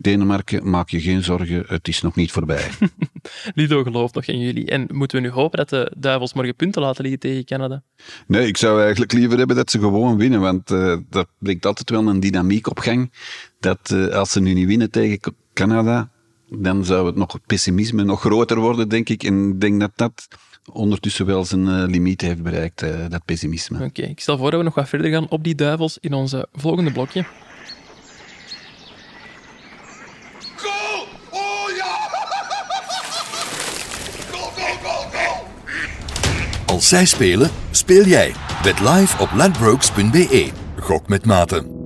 Denemarken, 0.00 0.70
maak 0.70 0.88
je 0.88 1.00
geen 1.00 1.22
zorgen, 1.24 1.64
het 1.66 1.88
is 1.88 2.02
nog 2.02 2.14
niet 2.14 2.32
voorbij. 2.32 2.70
Ludo 3.54 3.82
gelooft 3.82 4.14
nog 4.14 4.24
in 4.24 4.38
jullie. 4.40 4.66
En 4.66 4.86
moeten 4.92 5.20
we 5.22 5.26
nu 5.26 5.32
hopen 5.32 5.58
dat 5.58 5.68
de 5.68 5.92
Duivels 5.96 6.34
morgen 6.34 6.54
punten 6.56 6.82
laten 6.82 7.02
liggen 7.02 7.20
tegen 7.20 7.44
Canada? 7.44 7.82
Nee, 8.26 8.46
ik 8.46 8.56
zou 8.56 8.80
eigenlijk 8.82 9.12
liever 9.12 9.38
hebben 9.38 9.56
dat 9.56 9.70
ze 9.70 9.78
gewoon 9.78 10.16
winnen, 10.16 10.40
want 10.40 10.70
eh, 10.70 10.96
dat 11.10 11.28
brengt 11.38 11.66
altijd 11.66 11.90
wel 11.90 12.08
een 12.08 12.20
dynamiek 12.20 12.66
op 12.66 12.78
gang. 12.78 13.12
Dat 13.60 13.90
eh, 13.90 14.06
als 14.06 14.30
ze 14.30 14.40
nu 14.40 14.52
niet 14.52 14.66
winnen 14.66 14.90
tegen 14.90 15.34
Canada, 15.52 16.10
dan 16.48 16.84
zou 16.84 17.06
het 17.06 17.16
nog 17.16 17.32
het 17.32 17.46
pessimisme 17.46 18.04
nog 18.04 18.20
groter 18.20 18.58
worden, 18.58 18.88
denk 18.88 19.08
ik. 19.08 19.22
En 19.22 19.48
ik 19.48 19.60
denk 19.60 19.80
dat 19.80 19.92
dat 19.94 20.28
ondertussen 20.72 21.26
wel 21.26 21.44
zijn 21.44 21.68
eh, 21.68 21.84
limiet 21.86 22.20
heeft 22.20 22.42
bereikt, 22.42 22.82
eh, 22.82 22.90
dat 23.08 23.24
pessimisme. 23.24 23.84
Oké, 23.84 24.02
ik 24.02 24.20
stel 24.20 24.38
voor 24.38 24.50
dat 24.50 24.58
we 24.58 24.64
nog 24.64 24.74
wat 24.74 24.88
verder 24.88 25.10
gaan 25.10 25.28
op 25.28 25.44
die 25.44 25.54
Duivels 25.54 25.98
in 26.00 26.12
onze 26.12 26.48
volgende 26.52 26.92
blokje. 26.92 27.24
Goal! 30.56 31.06
Oh 31.30 31.76
ja! 31.76 31.96
Goal, 34.30 34.50
goal, 34.50 34.76
goal, 34.82 35.10
goal! 35.12 35.46
Als 36.66 36.88
zij 36.88 37.04
spelen, 37.04 37.50
speel 37.70 38.04
jij. 38.04 38.32
Bet 38.62 38.80
live 38.80 39.22
op 39.22 39.28
ladbrokes.be. 39.34 40.50
Gok 40.76 41.08
met 41.08 41.26
maten. 41.26 41.77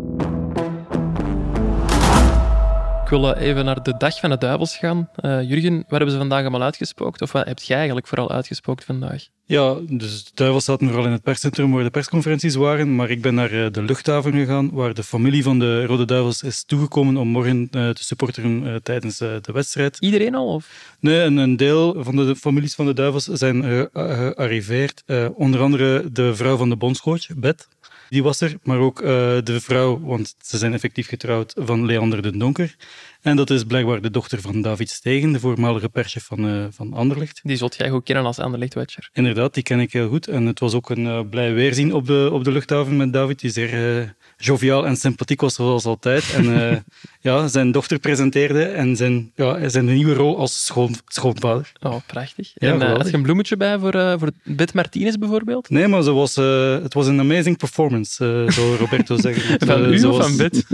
Wil 3.18 3.34
eh, 3.34 3.46
even 3.48 3.64
naar 3.64 3.82
de 3.82 3.94
dag 3.98 4.20
van 4.20 4.30
de 4.30 4.38
Duivels 4.38 4.76
gaan. 4.76 5.08
Eh, 5.14 5.42
Jurgen, 5.42 5.72
waar 5.72 5.84
hebben 5.88 6.10
ze 6.10 6.16
vandaag 6.16 6.40
allemaal 6.40 6.62
uitgespookt? 6.62 7.22
Of 7.22 7.32
wat 7.32 7.46
heb 7.46 7.58
jij 7.58 7.76
eigenlijk 7.76 8.06
vooral 8.06 8.30
uitgespookt 8.30 8.84
vandaag? 8.84 9.26
Ja, 9.44 9.76
dus 9.88 10.24
de 10.24 10.30
duivels 10.34 10.64
zaten 10.64 10.86
vooral 10.86 11.06
in 11.06 11.12
het 11.12 11.22
perscentrum 11.22 11.72
waar 11.72 11.82
de 11.82 11.90
persconferenties 11.90 12.54
waren, 12.54 12.94
maar 12.94 13.10
ik 13.10 13.22
ben 13.22 13.34
naar 13.34 13.50
eh, 13.50 13.70
de 13.70 13.82
luchthaven 13.82 14.32
gegaan, 14.32 14.70
waar 14.70 14.94
de 14.94 15.02
familie 15.02 15.42
van 15.42 15.58
de 15.58 15.86
Rode 15.86 16.04
Duivels 16.04 16.42
is 16.42 16.64
toegekomen 16.64 17.16
om 17.16 17.28
morgen 17.28 17.70
te 17.70 17.94
supporteren 17.94 18.82
tijdens 18.82 19.18
de 19.18 19.50
wedstrijd. 19.52 19.96
Iedereen 20.00 20.34
al? 20.34 20.46
Of? 20.46 20.96
Nee, 21.00 21.20
en 21.20 21.36
een 21.36 21.56
deel 21.56 22.04
van 22.04 22.16
de, 22.16 22.36
families 22.36 22.74
van 22.74 22.86
de 22.86 22.94
Duivels 22.94 23.24
zijn 23.24 23.62
gearriveerd. 23.92 25.02
Onder 25.34 25.60
andere 25.60 26.12
de 26.12 26.34
vrouw 26.34 26.56
van 26.56 26.68
de 26.68 26.76
bondscoach, 26.76 27.26
Bet. 27.36 27.68
Die 28.12 28.22
was 28.22 28.40
er, 28.40 28.56
maar 28.62 28.78
ook 28.78 29.00
eh, 29.00 29.08
de 29.42 29.60
vrouw, 29.60 30.00
want 30.00 30.34
ze 30.40 30.58
zijn 30.58 30.72
effectief 30.72 31.08
getrouwd, 31.08 31.52
van 31.56 31.86
Leander 31.86 32.22
de 32.22 32.36
Donker. 32.36 32.76
En 33.22 33.36
dat 33.36 33.50
is 33.50 33.64
blijkbaar 33.64 34.00
de 34.00 34.10
dochter 34.10 34.40
van 34.40 34.62
David 34.62 34.90
Stegen, 34.90 35.32
de 35.32 35.40
voormalige 35.40 35.88
perschef 35.88 36.24
van, 36.24 36.48
eh, 36.48 36.66
van 36.70 36.92
Anderlecht. 36.92 37.40
Die 37.42 37.56
zult 37.56 37.76
jij 37.76 37.90
goed 37.90 38.04
kennen 38.04 38.24
als 38.24 38.38
Anderlecht-watcher. 38.38 39.10
Inderdaad, 39.12 39.54
die 39.54 39.62
ken 39.62 39.80
ik 39.80 39.92
heel 39.92 40.08
goed. 40.08 40.28
En 40.28 40.46
het 40.46 40.58
was 40.58 40.74
ook 40.74 40.90
een 40.90 41.06
eh, 41.06 41.20
blij 41.30 41.54
weerzien 41.54 41.94
op 41.94 42.06
de, 42.06 42.28
op 42.32 42.44
de 42.44 42.52
luchthaven 42.52 42.96
met 42.96 43.12
David, 43.12 43.40
die 43.40 43.50
zeer 43.50 44.14
joviaal 44.44 44.86
en 44.86 44.96
sympathiek 44.96 45.40
was 45.40 45.54
zoals 45.54 45.84
altijd. 45.84 46.32
En 46.34 46.70
eh, 46.70 46.76
ja, 47.32 47.48
zijn 47.48 47.72
dochter 47.72 47.98
presenteerde 47.98 48.64
en 48.64 48.96
zijn, 48.96 49.32
ja, 49.34 49.68
zijn 49.68 49.84
nieuwe 49.84 50.14
rol 50.14 50.38
als 50.38 50.64
schoon, 50.64 50.94
schoonvader. 51.06 51.72
Oh, 51.80 51.96
prachtig. 52.06 52.50
Ja, 52.54 52.72
en 52.72 52.82
eh, 52.82 52.96
had 52.96 53.08
je 53.10 53.16
een 53.16 53.22
bloemetje 53.22 53.56
bij 53.56 53.78
voor, 53.78 53.94
eh 53.94 54.14
voor 54.18 54.30
Bet 54.44 54.74
Martinez 54.74 55.14
bijvoorbeeld? 55.16 55.70
Nee, 55.70 55.88
maar 55.88 56.02
ze 56.02 56.12
was, 56.12 56.36
het 56.82 56.94
was 56.94 57.06
een 57.06 57.20
amazing 57.20 57.56
performance, 57.56 58.44
zou 58.48 58.76
Roberto 58.76 59.16
zeggen. 59.26 59.66
Van 59.66 59.92
u 59.92 59.98
ze 59.98 60.08
of 60.08 60.16
was- 60.16 60.26
van 60.26 60.36
Bet? 60.36 60.64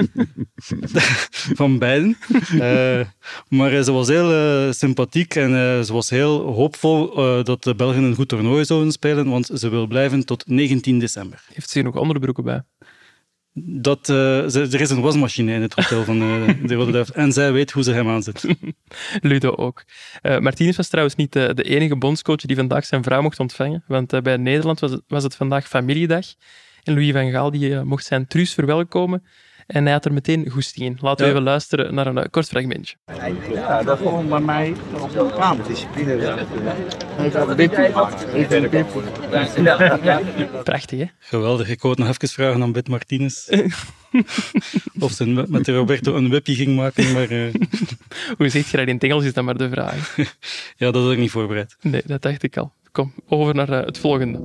van 1.60 1.78
beiden. 1.78 2.16
Maar 3.48 3.82
ze 3.82 3.92
was 3.92 4.08
heel 4.08 4.72
sympathiek 4.72 5.34
en 5.34 5.84
ze 5.84 5.92
was 5.92 6.10
heel 6.10 6.40
hoopvol 6.52 7.14
dat 7.44 7.62
de 7.64 7.74
Belgen 7.74 8.02
een 8.02 8.14
goed 8.14 8.28
toernooi 8.28 8.64
zouden 8.64 8.92
spelen, 8.92 9.28
want 9.28 9.50
ze 9.54 9.68
wil 9.68 9.86
blijven 9.86 10.24
tot 10.24 10.46
19 10.46 10.98
december. 10.98 11.42
Heeft 11.52 11.70
ze 11.70 11.78
hier 11.78 11.88
nog 11.88 11.96
onderbroeken 12.00 12.44
bij? 12.44 12.62
Dat, 13.64 14.08
eh, 14.08 14.54
er 14.54 14.80
is 14.80 14.90
een 14.90 15.00
wasmachine 15.00 15.52
in 15.52 15.62
het 15.62 15.74
hotel 15.74 16.04
van 16.04 16.22
eh, 16.22 16.54
de 16.68 16.74
Rode 16.74 17.06
en 17.12 17.32
zij 17.32 17.52
weet 17.52 17.70
hoe 17.70 17.82
ze 17.82 17.92
hem 17.92 18.08
aanzet. 18.08 18.44
Ludo 19.20 19.50
ook. 19.50 19.84
Martinez 20.22 20.76
was 20.76 20.88
trouwens 20.88 21.16
niet 21.16 21.32
de, 21.32 21.54
de 21.54 21.62
enige 21.62 21.96
bondscoach 21.96 22.40
die 22.40 22.56
vandaag 22.56 22.84
zijn 22.84 23.02
vrouw 23.02 23.22
mocht 23.22 23.40
ontvangen. 23.40 23.84
Want 23.86 24.22
bij 24.22 24.36
Nederland 24.36 24.80
was 24.80 24.90
het, 24.90 25.02
was 25.08 25.22
het 25.22 25.34
vandaag 25.34 25.68
familiedag. 25.68 26.24
En 26.82 26.94
Louis 26.94 27.12
van 27.12 27.30
Gaal 27.30 27.50
die, 27.50 27.80
mocht 27.80 28.04
zijn 28.04 28.26
truus 28.26 28.54
verwelkomen. 28.54 29.22
En 29.68 29.84
hij 29.84 29.92
had 29.92 30.04
er 30.04 30.12
meteen 30.12 30.50
goesting 30.50 30.86
in. 30.86 30.98
Laten 31.00 31.24
we 31.24 31.30
even 31.30 31.42
luisteren 31.42 31.94
naar 31.94 32.06
een 32.06 32.18
eh, 32.18 32.24
kort 32.30 32.48
fragmentje. 32.48 32.96
Ja, 33.52 33.82
dat 33.82 33.98
gewoon 33.98 34.28
bij 34.28 34.40
mij 34.40 34.74
op 35.00 35.12
de. 35.12 35.76
Heeft 37.16 37.32
dat 37.32 37.56
bippie 37.56 37.78
Heeft 38.28 38.52
een 39.56 40.62
Prachtig, 40.64 40.98
hè? 40.98 41.04
Geweldig. 41.18 41.68
Ik 41.68 41.82
wou 41.82 41.94
het 41.94 42.04
nog 42.04 42.14
even 42.14 42.28
vragen 42.28 42.62
aan 42.62 42.72
Bet 42.72 42.88
Martinez. 42.88 43.48
of 45.00 45.12
ze 45.12 45.26
met- 45.26 45.64
de 45.64 45.76
Roberto 45.76 46.16
een 46.16 46.30
webje 46.30 46.54
ging 46.54 46.76
maken, 46.76 47.12
maar 47.12 47.30
eh, 47.30 47.54
Hoe 48.38 48.48
ziet 48.48 48.68
je 48.68 48.76
dat 48.76 48.86
in 48.86 48.94
het 48.94 49.02
Engels, 49.04 49.24
is 49.24 49.32
dat 49.32 49.44
maar 49.44 49.56
de 49.56 49.68
vraag. 49.70 50.16
ja, 50.76 50.90
dat 50.90 51.02
had 51.02 51.12
ik 51.12 51.18
niet 51.18 51.30
voorbereid. 51.30 51.76
Nee, 51.80 52.02
dat 52.06 52.22
dacht 52.22 52.42
ik 52.42 52.56
al. 52.56 52.72
Kom, 52.92 53.12
over 53.26 53.54
naar 53.54 53.68
eh, 53.68 53.86
het 53.86 53.98
volgende. 53.98 54.40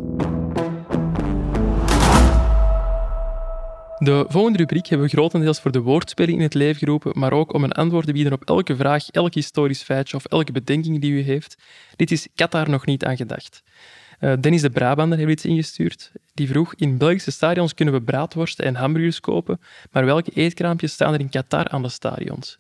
De 4.04 4.26
volgende 4.28 4.58
rubriek 4.58 4.88
hebben 4.88 5.08
we 5.08 5.14
grotendeels 5.14 5.60
voor 5.60 5.72
de 5.72 5.82
woordspeling 5.82 6.38
in 6.38 6.44
het 6.44 6.54
leven 6.54 6.76
geroepen, 6.76 7.20
maar 7.20 7.34
ook 7.34 7.54
om 7.54 7.64
een 7.64 7.72
antwoord 7.72 8.06
te 8.06 8.12
bieden 8.14 8.34
op 8.34 8.44
elke 8.44 8.76
vraag, 8.76 9.10
elk 9.10 9.34
historisch 9.34 9.82
feitje 9.82 10.18
of 10.18 10.26
elke 10.26 10.52
bedenking 10.52 11.02
die 11.02 11.12
u 11.12 11.22
heeft. 11.22 11.58
Dit 11.96 12.12
is 12.12 12.28
Qatar 12.36 12.70
nog 12.70 12.86
niet 12.86 13.06
aan 13.06 13.18
gedacht. 13.18 13.64
Uh, 14.20 14.34
Dennis 14.40 14.62
de 14.62 14.70
Brabander 14.70 15.18
heeft 15.18 15.32
iets 15.32 15.46
ingestuurd. 15.46 16.12
Die 16.34 16.48
vroeg, 16.48 16.74
in 16.76 16.98
Belgische 16.98 17.32
stadions 17.32 17.74
kunnen 17.74 17.94
we 17.94 18.02
braadworsten 18.02 18.66
en 18.66 18.76
hamburgers 18.76 19.20
kopen, 19.20 19.60
maar 19.92 20.06
welke 20.06 20.32
eetkraampjes 20.32 20.92
staan 20.92 21.14
er 21.14 21.20
in 21.20 21.30
Qatar 21.30 21.68
aan 21.68 21.82
de 21.82 21.90
stadions? 21.90 22.60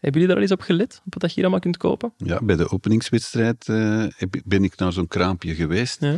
Hebben 0.00 0.20
jullie 0.20 0.26
daar 0.26 0.36
al 0.36 0.42
eens 0.42 0.52
op 0.52 0.60
gelet, 0.60 1.02
op 1.06 1.20
wat 1.20 1.22
je 1.22 1.34
hier 1.34 1.42
allemaal 1.42 1.60
kunt 1.60 1.76
kopen? 1.76 2.12
Ja, 2.16 2.40
bij 2.42 2.56
de 2.56 2.70
openingswedstrijd 2.70 3.68
uh, 3.68 4.06
ben 4.44 4.64
ik 4.64 4.76
naar 4.76 4.92
zo'n 4.92 5.08
kraampje 5.08 5.54
geweest. 5.54 6.00
Ja. 6.00 6.16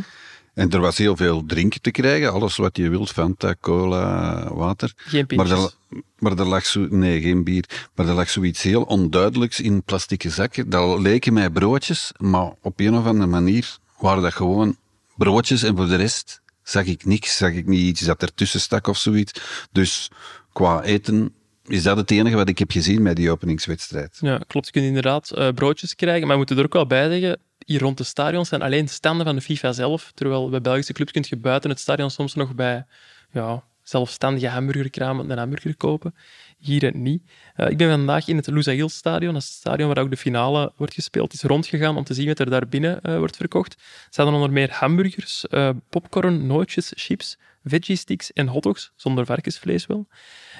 En 0.57 0.69
er 0.69 0.79
was 0.79 0.97
heel 0.97 1.15
veel 1.15 1.45
drinken 1.45 1.81
te 1.81 1.91
krijgen, 1.91 2.31
alles 2.31 2.55
wat 2.55 2.77
je 2.77 2.89
wilt, 2.89 3.09
Fanta, 3.09 3.55
cola, 3.61 4.53
water. 4.53 4.93
Geen 4.95 5.25
pintjes? 5.25 5.49
Maar 5.49 5.59
er, 5.59 6.01
maar 6.19 6.37
er 6.37 6.45
lag 6.45 6.65
zo, 6.65 6.87
nee, 6.89 7.21
geen 7.21 7.43
bier. 7.43 7.89
Maar 7.95 8.07
er 8.07 8.13
lag 8.13 8.29
zoiets 8.29 8.61
heel 8.61 8.81
onduidelijks 8.81 9.59
in 9.59 9.83
plastieke 9.83 10.29
zakken. 10.29 10.69
Dat 10.69 10.99
leken 10.99 11.33
mij 11.33 11.49
broodjes, 11.49 12.11
maar 12.17 12.53
op 12.61 12.79
een 12.79 12.95
of 12.95 13.05
andere 13.05 13.29
manier 13.29 13.77
waren 13.99 14.23
dat 14.23 14.33
gewoon 14.33 14.77
broodjes 15.15 15.63
en 15.63 15.75
voor 15.75 15.87
de 15.87 15.95
rest 15.95 16.41
zag 16.63 16.85
ik 16.85 17.05
niks. 17.05 17.37
Zag 17.37 17.51
ik 17.51 17.67
niet 17.67 17.81
iets 17.81 18.01
dat 18.01 18.21
ertussen 18.21 18.59
stak 18.59 18.87
of 18.87 18.97
zoiets. 18.97 19.41
Dus 19.71 20.11
qua 20.53 20.83
eten 20.83 21.33
is 21.65 21.83
dat 21.83 21.97
het 21.97 22.11
enige 22.11 22.35
wat 22.35 22.49
ik 22.49 22.59
heb 22.59 22.71
gezien 22.71 23.03
bij 23.03 23.13
die 23.13 23.31
openingswedstrijd. 23.31 24.17
Ja, 24.21 24.41
klopt. 24.47 24.65
Je 24.65 24.71
kunt 24.71 24.85
inderdaad 24.85 25.31
uh, 25.35 25.49
broodjes 25.49 25.95
krijgen, 25.95 26.21
maar 26.21 26.31
we 26.31 26.37
moeten 26.37 26.57
er 26.57 26.63
ook 26.63 26.73
wel 26.73 26.87
bij 26.87 27.09
zeggen, 27.09 27.39
hier 27.67 27.79
rond 27.79 27.97
de 27.97 28.03
stadions 28.03 28.49
zijn 28.49 28.61
alleen 28.61 28.87
standen 28.87 29.25
van 29.25 29.35
de 29.35 29.41
FIFA 29.41 29.71
zelf, 29.71 30.11
terwijl 30.13 30.49
bij 30.49 30.61
Belgische 30.61 30.93
clubs 30.93 31.11
kun 31.11 31.25
je 31.27 31.37
buiten 31.37 31.69
het 31.69 31.79
stadion 31.79 32.11
soms 32.11 32.33
nog 32.33 32.55
bij 32.55 32.85
ja, 33.31 33.63
zelfstandige 33.83 34.47
hamburgerkramen 34.47 35.29
een 35.29 35.37
hamburger 35.37 35.75
kopen. 35.75 36.15
Hier 36.57 36.95
niet. 36.95 37.21
Uh, 37.57 37.69
ik 37.69 37.77
ben 37.77 37.89
vandaag 37.89 38.27
in 38.27 38.35
het 38.35 38.47
Lusail 38.47 38.89
stadion, 38.89 39.33
dat 39.33 39.41
is 39.41 39.47
het 39.47 39.57
stadion 39.57 39.87
waar 39.87 40.03
ook 40.03 40.09
de 40.09 40.17
finale 40.17 40.71
wordt 40.75 40.93
gespeeld. 40.93 41.33
Is 41.33 41.41
rondgegaan 41.41 41.97
om 41.97 42.03
te 42.03 42.13
zien 42.13 42.27
wat 42.27 42.39
er 42.39 42.49
daar 42.49 42.67
binnen 42.67 42.99
uh, 43.03 43.17
wordt 43.17 43.37
verkocht. 43.37 43.73
Er 43.73 44.07
staan 44.09 44.33
onder 44.33 44.51
meer 44.51 44.71
hamburgers, 44.71 45.45
uh, 45.49 45.69
popcorn, 45.89 46.47
nootjes, 46.47 46.91
chips, 46.95 47.37
veggie 47.63 47.95
sticks 47.95 48.33
en 48.33 48.47
hotdogs, 48.47 48.91
zonder 48.95 49.25
varkensvlees 49.25 49.85
wel. 49.85 50.07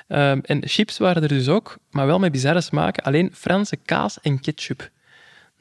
Um, 0.07 0.41
en 0.41 0.67
chips 0.67 0.97
waren 0.97 1.21
er 1.21 1.27
dus 1.27 1.47
ook, 1.47 1.77
maar 1.89 2.05
wel 2.05 2.19
met 2.19 2.31
bizarre 2.31 2.61
smaken. 2.61 3.03
Alleen 3.03 3.29
Franse 3.33 3.75
kaas 3.75 4.19
en 4.21 4.39
ketchup. 4.39 4.89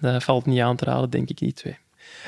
Dat 0.01 0.25
valt 0.25 0.47
niet 0.47 0.61
aan 0.61 0.77
te 0.77 0.85
raden, 0.85 1.11
denk 1.11 1.29
ik, 1.29 1.39
die 1.39 1.53
twee. 1.53 1.77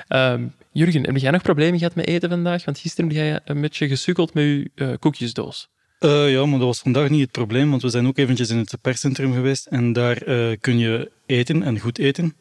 Um, 0.09 0.54
Jurgen, 0.72 1.04
heb 1.04 1.16
jij 1.16 1.31
nog 1.31 1.42
problemen 1.42 1.78
gehad 1.78 1.94
met 1.94 2.07
eten 2.07 2.28
vandaag? 2.28 2.64
Want 2.64 2.78
gisteren 2.78 3.11
heb 3.11 3.18
jij 3.18 3.40
een 3.44 3.61
beetje 3.61 3.88
gesukkeld 3.88 4.35
met 4.35 4.44
je 4.44 4.70
uh, 4.74 4.92
koekjesdoos. 4.98 5.68
Uh, 6.00 6.33
ja, 6.33 6.46
maar 6.46 6.59
dat 6.59 6.66
was 6.66 6.78
vandaag 6.78 7.09
niet 7.09 7.20
het 7.20 7.31
probleem, 7.31 7.70
want 7.70 7.83
we 7.83 7.88
zijn 7.88 8.07
ook 8.07 8.18
eventjes 8.18 8.50
in 8.50 8.59
het 8.59 8.74
perscentrum 8.81 9.33
geweest 9.33 9.66
en 9.66 9.92
daar 9.92 10.28
uh, 10.28 10.57
kun 10.61 10.78
je 10.78 11.11
eten 11.26 11.62
en 11.62 11.78
goed 11.78 11.98
eten. 11.98 12.37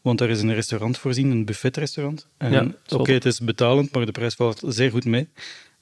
Want 0.00 0.18
daar 0.18 0.30
is 0.30 0.42
een 0.42 0.54
restaurant 0.54 0.98
voorzien, 0.98 1.30
een 1.30 1.44
buffetrestaurant. 1.44 2.26
En 2.36 2.52
ja, 2.52 2.62
oké, 2.62 2.94
okay, 2.94 3.14
het 3.14 3.24
is 3.24 3.40
betalend, 3.40 3.94
maar 3.94 4.06
de 4.06 4.12
prijs 4.12 4.34
valt 4.34 4.62
zeer 4.66 4.90
goed 4.90 5.04
mee. 5.04 5.28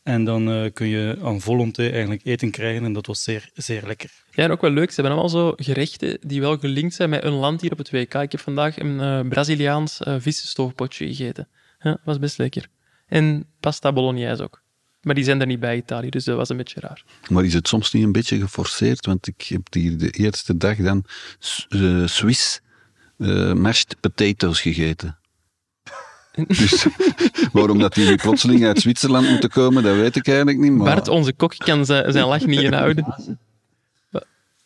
En 0.02 0.24
dan 0.24 0.48
uh, 0.48 0.70
kun 0.72 0.86
je 0.86 1.18
aan 1.22 1.40
volonté 1.40 1.88
eigenlijk 1.88 2.24
eten 2.24 2.50
krijgen 2.50 2.84
en 2.84 2.92
dat 2.92 3.06
was 3.06 3.22
zeer, 3.22 3.50
zeer 3.54 3.86
lekker. 3.86 4.10
Ja, 4.30 4.44
en 4.44 4.50
ook 4.50 4.60
wel 4.60 4.70
leuk. 4.70 4.90
Ze 4.90 5.00
hebben 5.00 5.12
allemaal 5.12 5.40
zo 5.40 5.52
gerechten 5.56 6.18
die 6.20 6.40
wel 6.40 6.58
gelinkt 6.58 6.94
zijn 6.94 7.10
met 7.10 7.24
een 7.24 7.32
land 7.32 7.60
hier 7.60 7.72
op 7.72 7.78
het 7.78 7.90
WK. 7.90 8.14
Ik 8.14 8.32
heb 8.32 8.40
vandaag 8.40 8.78
een 8.78 8.98
uh, 9.00 9.28
Braziliaans 9.28 10.00
uh, 10.00 10.14
vissenstoofpotje 10.18 11.06
gegeten. 11.06 11.48
Ja, 11.80 11.98
was 12.04 12.18
best 12.18 12.38
lekker. 12.38 12.66
En 13.06 13.46
pasta 13.60 13.92
bolognese 13.92 14.42
ook. 14.42 14.62
Maar 15.02 15.14
die 15.14 15.24
zijn 15.24 15.40
er 15.40 15.46
niet 15.46 15.60
bij 15.60 15.76
Italië, 15.76 16.10
dus 16.10 16.24
dat 16.24 16.36
was 16.36 16.48
een 16.48 16.56
beetje 16.56 16.80
raar. 16.80 17.04
Maar 17.28 17.44
is 17.44 17.54
het 17.54 17.68
soms 17.68 17.92
niet 17.92 18.04
een 18.04 18.12
beetje 18.12 18.38
geforceerd? 18.38 19.06
Want 19.06 19.26
ik 19.26 19.42
heb 19.42 19.72
hier 19.72 19.98
de 19.98 20.10
eerste 20.10 20.56
dag 20.56 20.76
dan 20.76 21.04
uh, 21.68 22.06
Swiss 22.06 22.60
uh, 23.18 23.52
mashed 23.52 23.96
potatoes 24.00 24.60
gegeten. 24.60 25.18
Dus 26.59 26.87
waarom 27.53 27.79
dat 27.79 27.94
die 27.94 28.16
plotseling 28.16 28.64
uit 28.64 28.81
Zwitserland 28.81 29.29
moeten 29.29 29.50
komen, 29.50 29.83
dat 29.83 29.94
weet 29.94 30.16
ik 30.16 30.26
eigenlijk 30.26 30.59
niet. 30.59 30.72
Maar... 30.72 30.94
Bart, 30.94 31.09
onze 31.09 31.33
kok, 31.33 31.55
kan 31.57 31.85
zijn, 31.85 32.14
lach 32.14 32.46
niet 32.46 32.61
inhouden. 32.70 33.14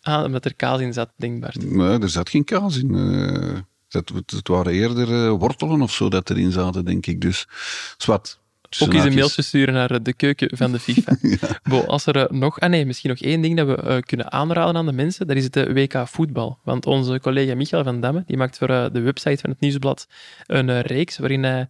Ah, 0.02 0.24
omdat 0.24 0.44
er 0.44 0.54
kaas 0.54 0.80
in 0.80 0.92
zat, 0.92 1.10
denk 1.16 1.40
Bart. 1.40 1.70
Nee, 1.70 1.98
er 1.98 2.08
zat 2.08 2.28
geen 2.28 2.44
kaas 2.44 2.76
in. 2.76 2.94
Uh, 2.94 3.58
dat, 3.88 4.12
het 4.26 4.48
waren 4.48 4.72
eerder 4.72 5.08
uh, 5.08 5.30
wortelen 5.30 5.82
of 5.82 5.92
zo 5.92 6.08
dat 6.08 6.30
erin 6.30 6.52
zaten, 6.52 6.84
denk 6.84 7.06
ik. 7.06 7.20
Dus, 7.20 7.48
zwart. 7.96 8.38
Ook 8.80 8.92
eens 8.92 9.04
een 9.04 9.14
mailtje 9.14 9.42
sturen 9.42 9.74
naar 9.74 10.02
de 10.02 10.12
keuken 10.12 10.56
van 10.56 10.72
de 10.72 10.78
FIFA. 10.78 11.16
ja. 11.40 11.60
Bo, 11.62 11.80
als 11.80 12.06
er 12.06 12.26
nog... 12.30 12.60
Ah 12.60 12.70
nee, 12.70 12.86
misschien 12.86 13.10
nog 13.10 13.18
één 13.18 13.40
ding 13.40 13.56
dat 13.56 13.66
we 13.66 13.82
uh, 13.84 13.96
kunnen 14.00 14.32
aanraden 14.32 14.76
aan 14.76 14.86
de 14.86 14.92
mensen, 14.92 15.26
dat 15.26 15.36
is 15.36 15.44
het 15.44 15.56
WK 15.56 16.08
voetbal. 16.08 16.58
Want 16.64 16.86
onze 16.86 17.20
collega 17.20 17.54
Michael 17.54 17.84
van 17.84 18.00
Damme, 18.00 18.22
die 18.26 18.36
maakt 18.36 18.58
voor 18.58 18.70
uh, 18.70 18.86
de 18.92 19.00
website 19.00 19.40
van 19.40 19.50
het 19.50 19.60
Nieuwsblad 19.60 20.06
een 20.46 20.68
uh, 20.68 20.80
reeks 20.80 21.18
waarin 21.18 21.42
hij 21.42 21.68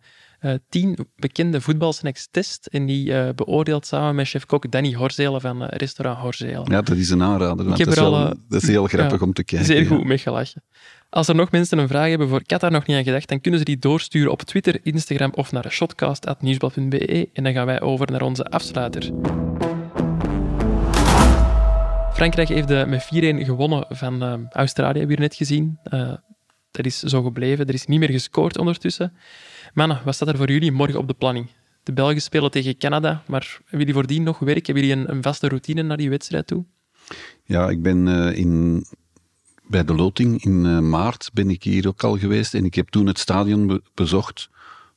tien 0.69 0.99
bekende 1.17 1.61
voetbalsnacks 1.61 2.29
test 2.31 2.67
en 2.67 2.87
die 2.87 3.35
beoordeelt 3.35 3.87
samen 3.87 4.14
met 4.14 4.29
chef-kok 4.29 4.71
Danny 4.71 4.95
Horzelen 4.95 5.40
van 5.40 5.64
restaurant 5.64 6.19
Horzelen. 6.19 6.71
Ja, 6.71 6.83
dat 6.83 6.97
is 6.97 7.11
een 7.11 7.23
aanrader. 7.23 7.64
Dat 7.64 7.79
is, 7.79 7.95
wel, 7.95 8.35
dat, 8.49 8.62
is 8.62 8.69
heel 8.69 8.87
grappig 8.95 9.21
ja, 9.21 9.27
om 9.27 9.33
te 9.33 9.45
kijken. 9.45 9.67
Zeer 9.67 9.87
goed 9.87 9.99
ja. 9.99 10.07
mee 10.07 10.19
gelachen. 10.19 10.62
Als 11.14 11.29
er 11.29 11.35
nog 11.35 11.50
mensen 11.50 11.79
een 11.79 11.88
vraag 11.88 12.09
hebben 12.09 12.29
voor 12.29 12.44
Qatar 12.44 12.70
nog 12.70 12.87
niet 12.87 12.96
aan 12.96 13.05
gedacht, 13.05 13.29
dan 13.29 13.40
kunnen 13.40 13.61
ze 13.61 13.66
die 13.66 13.79
doorsturen 13.79 14.31
op 14.31 14.42
Twitter, 14.42 14.81
Instagram 14.83 15.33
of 15.35 15.53
naar 15.53 15.70
shotcast.nieuwsblad.be 15.70 17.29
en 17.33 17.44
dan 17.44 17.53
gaan 17.53 17.66
wij 17.66 17.81
over 17.81 18.11
naar 18.11 18.22
onze 18.22 18.44
afsluiter. 18.44 19.03
Frankrijk 22.12 22.48
heeft 22.48 22.68
de, 22.68 22.85
met 22.88 23.05
4-1 23.05 23.07
gewonnen 23.46 23.87
van 23.88 24.22
uh, 24.22 24.35
Australië, 24.50 24.98
hebben 24.98 25.16
we 25.16 25.22
net 25.22 25.35
gezien. 25.35 25.79
Uh, 25.92 26.12
dat 26.70 26.87
is 26.87 26.98
zo 26.98 27.22
gebleven. 27.22 27.66
Er 27.66 27.74
is 27.74 27.87
niet 27.87 27.98
meer 27.98 28.11
gescoord 28.11 28.59
ondertussen. 28.59 29.12
Mannen, 29.74 30.00
wat 30.05 30.14
staat 30.14 30.29
er 30.29 30.37
voor 30.37 30.50
jullie 30.50 30.72
morgen 30.72 30.98
op 30.98 31.09
de 31.09 31.14
planning? 31.14 31.50
De 31.83 31.92
Belgen 31.92 32.22
spelen 32.22 32.50
tegen 32.50 32.77
Canada, 32.79 33.22
maar 33.27 33.59
hebben 33.59 33.79
jullie 33.79 33.94
voordien 33.94 34.22
nog 34.22 34.38
werk? 34.38 34.66
Hebben 34.66 34.85
jullie 34.85 35.05
een, 35.05 35.11
een 35.11 35.22
vaste 35.22 35.48
routine 35.48 35.83
naar 35.83 35.96
die 35.96 36.11
wedstrijd 36.11 36.46
toe? 36.46 36.64
Ja, 37.44 37.68
ik 37.68 37.83
ben 37.83 38.07
uh, 38.07 38.38
in 38.38 38.85
bij 39.66 39.85
de 39.85 39.94
loting 39.94 40.44
in 40.44 40.64
uh, 40.64 40.79
maart 40.79 41.31
ben 41.33 41.50
ik 41.50 41.62
hier 41.62 41.88
ook 41.88 42.03
al 42.03 42.18
geweest 42.18 42.55
en 42.55 42.64
ik 42.64 42.74
heb 42.74 42.88
toen 42.88 43.07
het 43.07 43.18
stadion 43.18 43.66
be 43.66 43.83
bezocht 43.94 44.48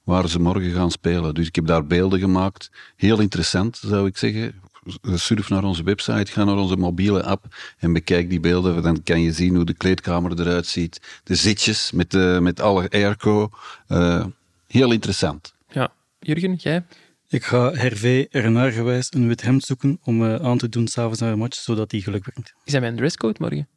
waar 0.03 0.30
ze 0.30 0.39
morgen 0.39 0.71
gaan 0.71 0.91
spelen. 0.91 1.34
Dus 1.34 1.47
ik 1.47 1.56
heb 1.56 1.65
daar 1.65 1.86
beelden 1.86 2.19
gemaakt. 2.19 2.71
Heel 2.95 3.19
interessant, 3.19 3.77
zou 3.77 4.08
ik 4.08 4.17
zeggen. 4.17 4.62
Surf 5.01 5.49
naar 5.49 5.63
onze 5.63 5.84
website, 5.84 6.32
ga 6.32 6.43
naar 6.43 6.58
onze 6.58 6.75
mobiele 6.75 7.23
app 7.23 7.45
en 7.77 7.93
bekijk 7.93 8.30
die 8.30 8.39
beelden. 8.39 8.84
Dan 8.84 9.03
kan 9.03 9.21
je 9.21 9.32
zien 9.32 9.56
hoe 9.56 9.65
de 9.65 9.73
kleedkamer 9.73 10.39
eruit 10.39 10.65
ziet. 10.65 11.21
De 11.23 11.36
zitjes 11.36 11.91
met, 11.91 12.12
de, 12.12 12.39
met 12.41 12.62
alle 12.62 12.89
airco. 12.89 13.49
Uh, 13.88 14.25
heel 14.67 14.91
interessant. 14.91 15.53
Ja, 15.69 15.93
Jurgen, 16.19 16.56
jij? 16.56 16.86
Ik 17.30 17.43
ga 17.43 17.71
Hervé 17.71 18.25
ernaar 18.30 18.71
gewijs 18.71 19.08
een 19.13 19.27
wit 19.27 19.41
hemd 19.41 19.63
zoeken 19.63 19.99
om 20.03 20.21
uh, 20.21 20.36
aan 20.36 20.58
te 20.58 20.69
doen 20.69 20.88
s'avonds 20.88 21.19
naar 21.19 21.32
een 21.32 21.38
match, 21.38 21.60
zodat 21.60 21.91
hij 21.91 21.99
geluk 21.99 22.21
brengt. 22.21 22.53
Is 22.63 22.71
dat 22.71 22.82
mijn 22.82 22.95
dresscode 22.95 23.38
morgen? 23.39 23.67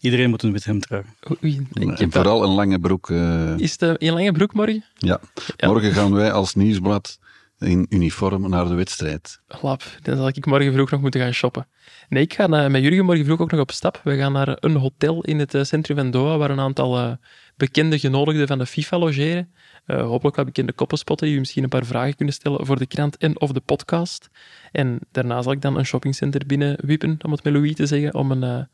Iedereen 0.00 0.30
moet 0.30 0.42
een 0.42 0.52
wit 0.52 0.64
hemd 0.64 0.82
dragen. 0.82 1.16
Oei, 1.44 1.66
en 1.72 2.12
vooral 2.12 2.42
een 2.44 2.54
lange 2.54 2.78
broek. 2.78 3.08
Uh... 3.08 3.58
Is 3.58 3.76
het 3.78 4.02
een 4.02 4.12
lange 4.12 4.32
broek 4.32 4.54
morgen? 4.54 4.84
Ja. 4.94 5.20
ja. 5.56 5.68
Morgen 5.68 5.92
gaan 5.92 6.12
wij 6.12 6.32
als 6.32 6.54
nieuwsblad 6.54 7.18
in 7.58 7.86
uniform 7.88 8.48
naar 8.48 8.68
de 8.68 8.74
wedstrijd. 8.74 9.40
Lap, 9.60 9.82
dan 10.02 10.16
zal 10.16 10.28
ik 10.28 10.46
morgen 10.46 10.72
vroeg 10.72 10.90
nog 10.90 11.00
moeten 11.00 11.20
gaan 11.20 11.32
shoppen. 11.32 11.66
Nee, 12.08 12.22
ik 12.22 12.34
ga 12.34 12.48
uh, 12.48 12.66
met 12.66 12.82
Jurgen 12.82 13.04
morgen 13.04 13.24
vroeg 13.24 13.40
ook 13.40 13.50
nog 13.50 13.60
op 13.60 13.70
stap. 13.70 14.00
We 14.04 14.16
gaan 14.16 14.32
naar 14.32 14.56
een 14.60 14.76
hotel 14.76 15.24
in 15.24 15.38
het 15.38 15.54
uh, 15.54 15.62
centrum 15.62 15.96
van 15.96 16.10
Doha, 16.10 16.36
waar 16.36 16.50
een 16.50 16.60
aantal 16.60 16.98
uh, 16.98 17.12
bekende 17.56 17.98
genodigden 17.98 18.46
van 18.46 18.58
de 18.58 18.66
FIFA 18.66 18.98
logeren. 18.98 19.52
hopelijk 19.86 20.36
wat 20.36 20.44
bekende 20.44 20.72
koppelspotten 20.72 21.26
die 21.26 21.36
u 21.36 21.38
misschien 21.38 21.62
een 21.62 21.68
paar 21.68 21.84
vragen 21.84 22.16
kunnen 22.16 22.34
stellen 22.34 22.66
voor 22.66 22.78
de 22.78 22.86
krant 22.86 23.16
en 23.16 23.40
of 23.40 23.52
de 23.52 23.60
podcast. 23.60 24.28
En 24.72 24.98
daarna 25.10 25.42
zal 25.42 25.52
ik 25.52 25.60
dan 25.60 25.78
een 25.78 25.86
shoppingcenter 25.86 26.46
binnen 26.46 26.78
wippen, 26.80 27.18
om 27.22 27.32
het 27.32 27.44
met 27.44 27.52
Louis 27.52 27.74
te 27.74 27.86
zeggen, 27.86 28.14
om 28.14 28.30
een 28.30 28.68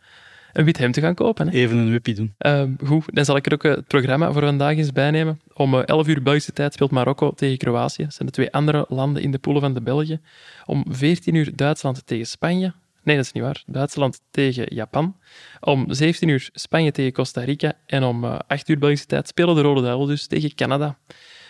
een 0.53 0.65
wit 0.65 0.79
hemd 0.79 0.95
te 0.95 1.01
gaan 1.01 1.15
kopen. 1.15 1.49
Hè. 1.49 1.53
Even 1.53 1.77
een 1.77 1.91
wippie 1.91 2.15
doen. 2.15 2.35
Uh, 2.39 2.63
goed, 2.85 3.05
dan 3.07 3.25
zal 3.25 3.37
ik 3.37 3.47
er 3.47 3.53
ook 3.53 3.65
eh, 3.65 3.75
het 3.75 3.87
programma 3.87 4.33
voor 4.33 4.43
vandaag 4.43 4.77
eens 4.77 4.93
bijnemen. 4.93 5.41
Om 5.53 5.75
11 5.75 6.07
eh, 6.07 6.15
uur 6.15 6.23
Belgische 6.23 6.53
tijd 6.53 6.73
speelt 6.73 6.91
Marokko 6.91 7.31
tegen 7.31 7.59
Kroatië. 7.59 8.03
Dat 8.03 8.15
zijn 8.15 8.29
de 8.29 8.35
twee 8.35 8.53
andere 8.53 8.87
landen 8.89 9.23
in 9.23 9.31
de 9.31 9.39
poelen 9.39 9.63
van 9.63 9.75
de 9.75 9.81
Belgen. 9.81 10.23
Om 10.65 10.85
14 10.89 11.35
uur 11.35 11.57
Duitsland 11.57 12.07
tegen 12.07 12.27
Spanje. 12.27 12.73
Nee, 13.03 13.17
dat 13.17 13.25
is 13.25 13.33
niet 13.33 13.43
waar. 13.43 13.63
Duitsland 13.67 14.21
tegen 14.31 14.75
Japan. 14.75 15.17
Om 15.61 15.85
17 15.89 16.29
uur 16.29 16.49
Spanje 16.53 16.93
tegen 16.93 17.13
Costa 17.13 17.41
Rica. 17.41 17.73
En 17.87 18.03
om 18.03 18.25
8 18.25 18.69
uur 18.69 18.79
Belgische 18.79 19.07
tijd 19.07 19.29
spelen 19.29 19.55
de 19.55 19.61
Rode 19.61 19.81
Duivels 19.81 20.09
dus 20.09 20.27
tegen 20.27 20.55
Canada. 20.55 20.99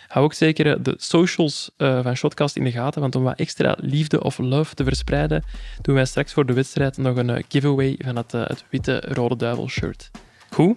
Hou 0.07 0.25
ook 0.25 0.33
zeker 0.33 0.67
eh, 0.67 0.77
de 0.83 0.95
socials 0.99 1.71
uh, 1.79 2.03
van 2.03 2.17
Shotcast 2.17 2.57
in 2.57 2.65
de 2.65 2.71
gaten, 2.71 3.01
want 3.01 3.15
om 3.15 3.23
wat 3.23 3.39
extra 3.39 3.77
liefde 3.81 4.23
of 4.23 4.39
love 4.39 4.75
te 4.75 4.85
verspreiden, 4.85 5.45
doen 5.83 5.95
wij 5.95 6.05
straks 6.05 6.33
voor 6.33 6.47
de 6.47 6.53
wedstrijd 6.53 6.97
nog 6.97 7.17
een 7.17 7.29
uh, 7.29 7.43
giveaway 7.49 7.99
van 7.99 8.17
het, 8.17 8.33
het 8.33 8.65
witte 8.71 9.03
Rode 9.09 9.37
Duivel 9.37 9.69
shirt. 9.69 10.11
Goed, 10.51 10.77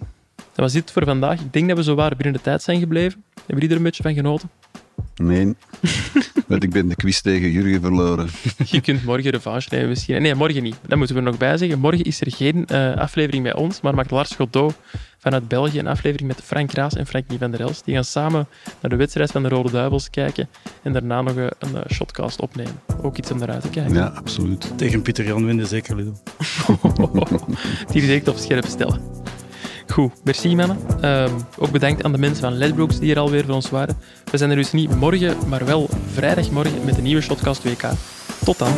was 0.54 0.72
dit 0.72 0.90
voor 0.90 1.04
vandaag. 1.04 1.40
Ik 1.40 1.52
denk 1.52 1.68
dat 1.68 1.76
we 1.76 1.82
zo 1.82 1.94
waar 1.94 2.16
binnen 2.16 2.32
de 2.32 2.40
tijd 2.40 2.62
zijn 2.62 2.78
gebleven. 2.78 3.24
Hebben 3.34 3.54
jullie 3.54 3.70
er 3.70 3.76
een 3.76 3.82
beetje 3.82 4.02
van 4.02 4.14
genoten? 4.14 4.50
Nee, 5.14 5.54
want 6.46 6.62
ik 6.62 6.70
ben 6.70 6.88
de 6.88 6.94
quiz 6.94 7.20
tegen 7.20 7.50
Jurgen 7.50 7.80
verloren. 7.80 8.28
Je 8.64 8.80
kunt 8.80 9.04
morgen 9.04 9.30
revanche 9.30 9.68
nemen 9.70 9.88
misschien. 9.88 10.22
Nee, 10.22 10.34
morgen 10.34 10.62
niet. 10.62 10.76
Dat 10.86 10.98
moeten 10.98 11.16
we 11.16 11.22
er 11.22 11.28
nog 11.28 11.38
bij 11.38 11.56
zeggen. 11.56 11.78
Morgen 11.78 12.04
is 12.04 12.20
er 12.20 12.32
geen 12.32 12.66
eh, 12.66 12.96
aflevering 12.96 13.42
bij 13.42 13.54
ons, 13.54 13.80
maar 13.80 13.94
maakt 13.94 14.10
Lars 14.10 14.30
Godot 14.30 14.74
vanuit 15.20 15.48
België 15.48 15.78
een 15.78 15.86
aflevering 15.86 16.28
met 16.28 16.40
Frank 16.44 16.72
Raas 16.72 16.94
en 16.94 17.06
Frankie 17.06 17.38
van 17.38 17.50
der 17.50 17.60
Els. 17.60 17.82
Die 17.82 17.94
gaan 17.94 18.04
samen 18.04 18.46
naar 18.80 18.90
de 18.90 18.96
wedstrijd 18.96 19.30
van 19.30 19.42
de 19.42 19.48
Rode 19.48 19.70
Duivels 19.70 20.10
kijken 20.10 20.48
en 20.82 20.92
daarna 20.92 21.22
nog 21.22 21.36
een, 21.36 21.50
een 21.58 21.76
eh, 21.76 21.90
shotcast 21.90 22.40
opnemen. 22.40 22.80
Ook 23.02 23.16
iets 23.16 23.30
om 23.30 23.38
naar 23.38 23.50
uit 23.50 23.62
te 23.62 23.68
kijken. 23.68 23.94
Ja, 23.94 24.06
absoluut. 24.06 24.72
Tegen 24.78 25.02
Pieter 25.02 25.24
Jan 25.24 25.46
winnen 25.46 25.66
zeker, 25.66 25.96
Ludo. 25.96 26.12
Die 27.92 28.00
direct 28.00 28.28
op 28.28 28.36
scherp 28.36 28.64
stellen. 28.64 29.00
Goed, 29.86 30.12
merci 30.24 30.54
mannen. 30.54 30.76
Ehm, 31.00 31.32
ook 31.58 31.70
bedankt 31.70 32.04
aan 32.04 32.12
de 32.12 32.18
mensen 32.18 32.42
van 32.42 32.52
Ledbrooks 32.52 32.98
die 32.98 33.10
er 33.10 33.18
alweer 33.18 33.44
voor 33.44 33.54
ons 33.54 33.70
waren. 33.70 33.96
We 34.30 34.36
zijn 34.36 34.50
er 34.50 34.56
dus 34.56 34.72
niet 34.72 34.96
morgen, 34.96 35.36
maar 35.48 35.64
wel 35.64 35.88
vrijdagmorgen 36.12 36.84
met 36.84 36.96
een 36.96 37.02
nieuwe 37.02 37.22
Shotcast 37.22 37.62
WK. 37.62 37.90
Tot 38.44 38.58
dan. 38.58 38.72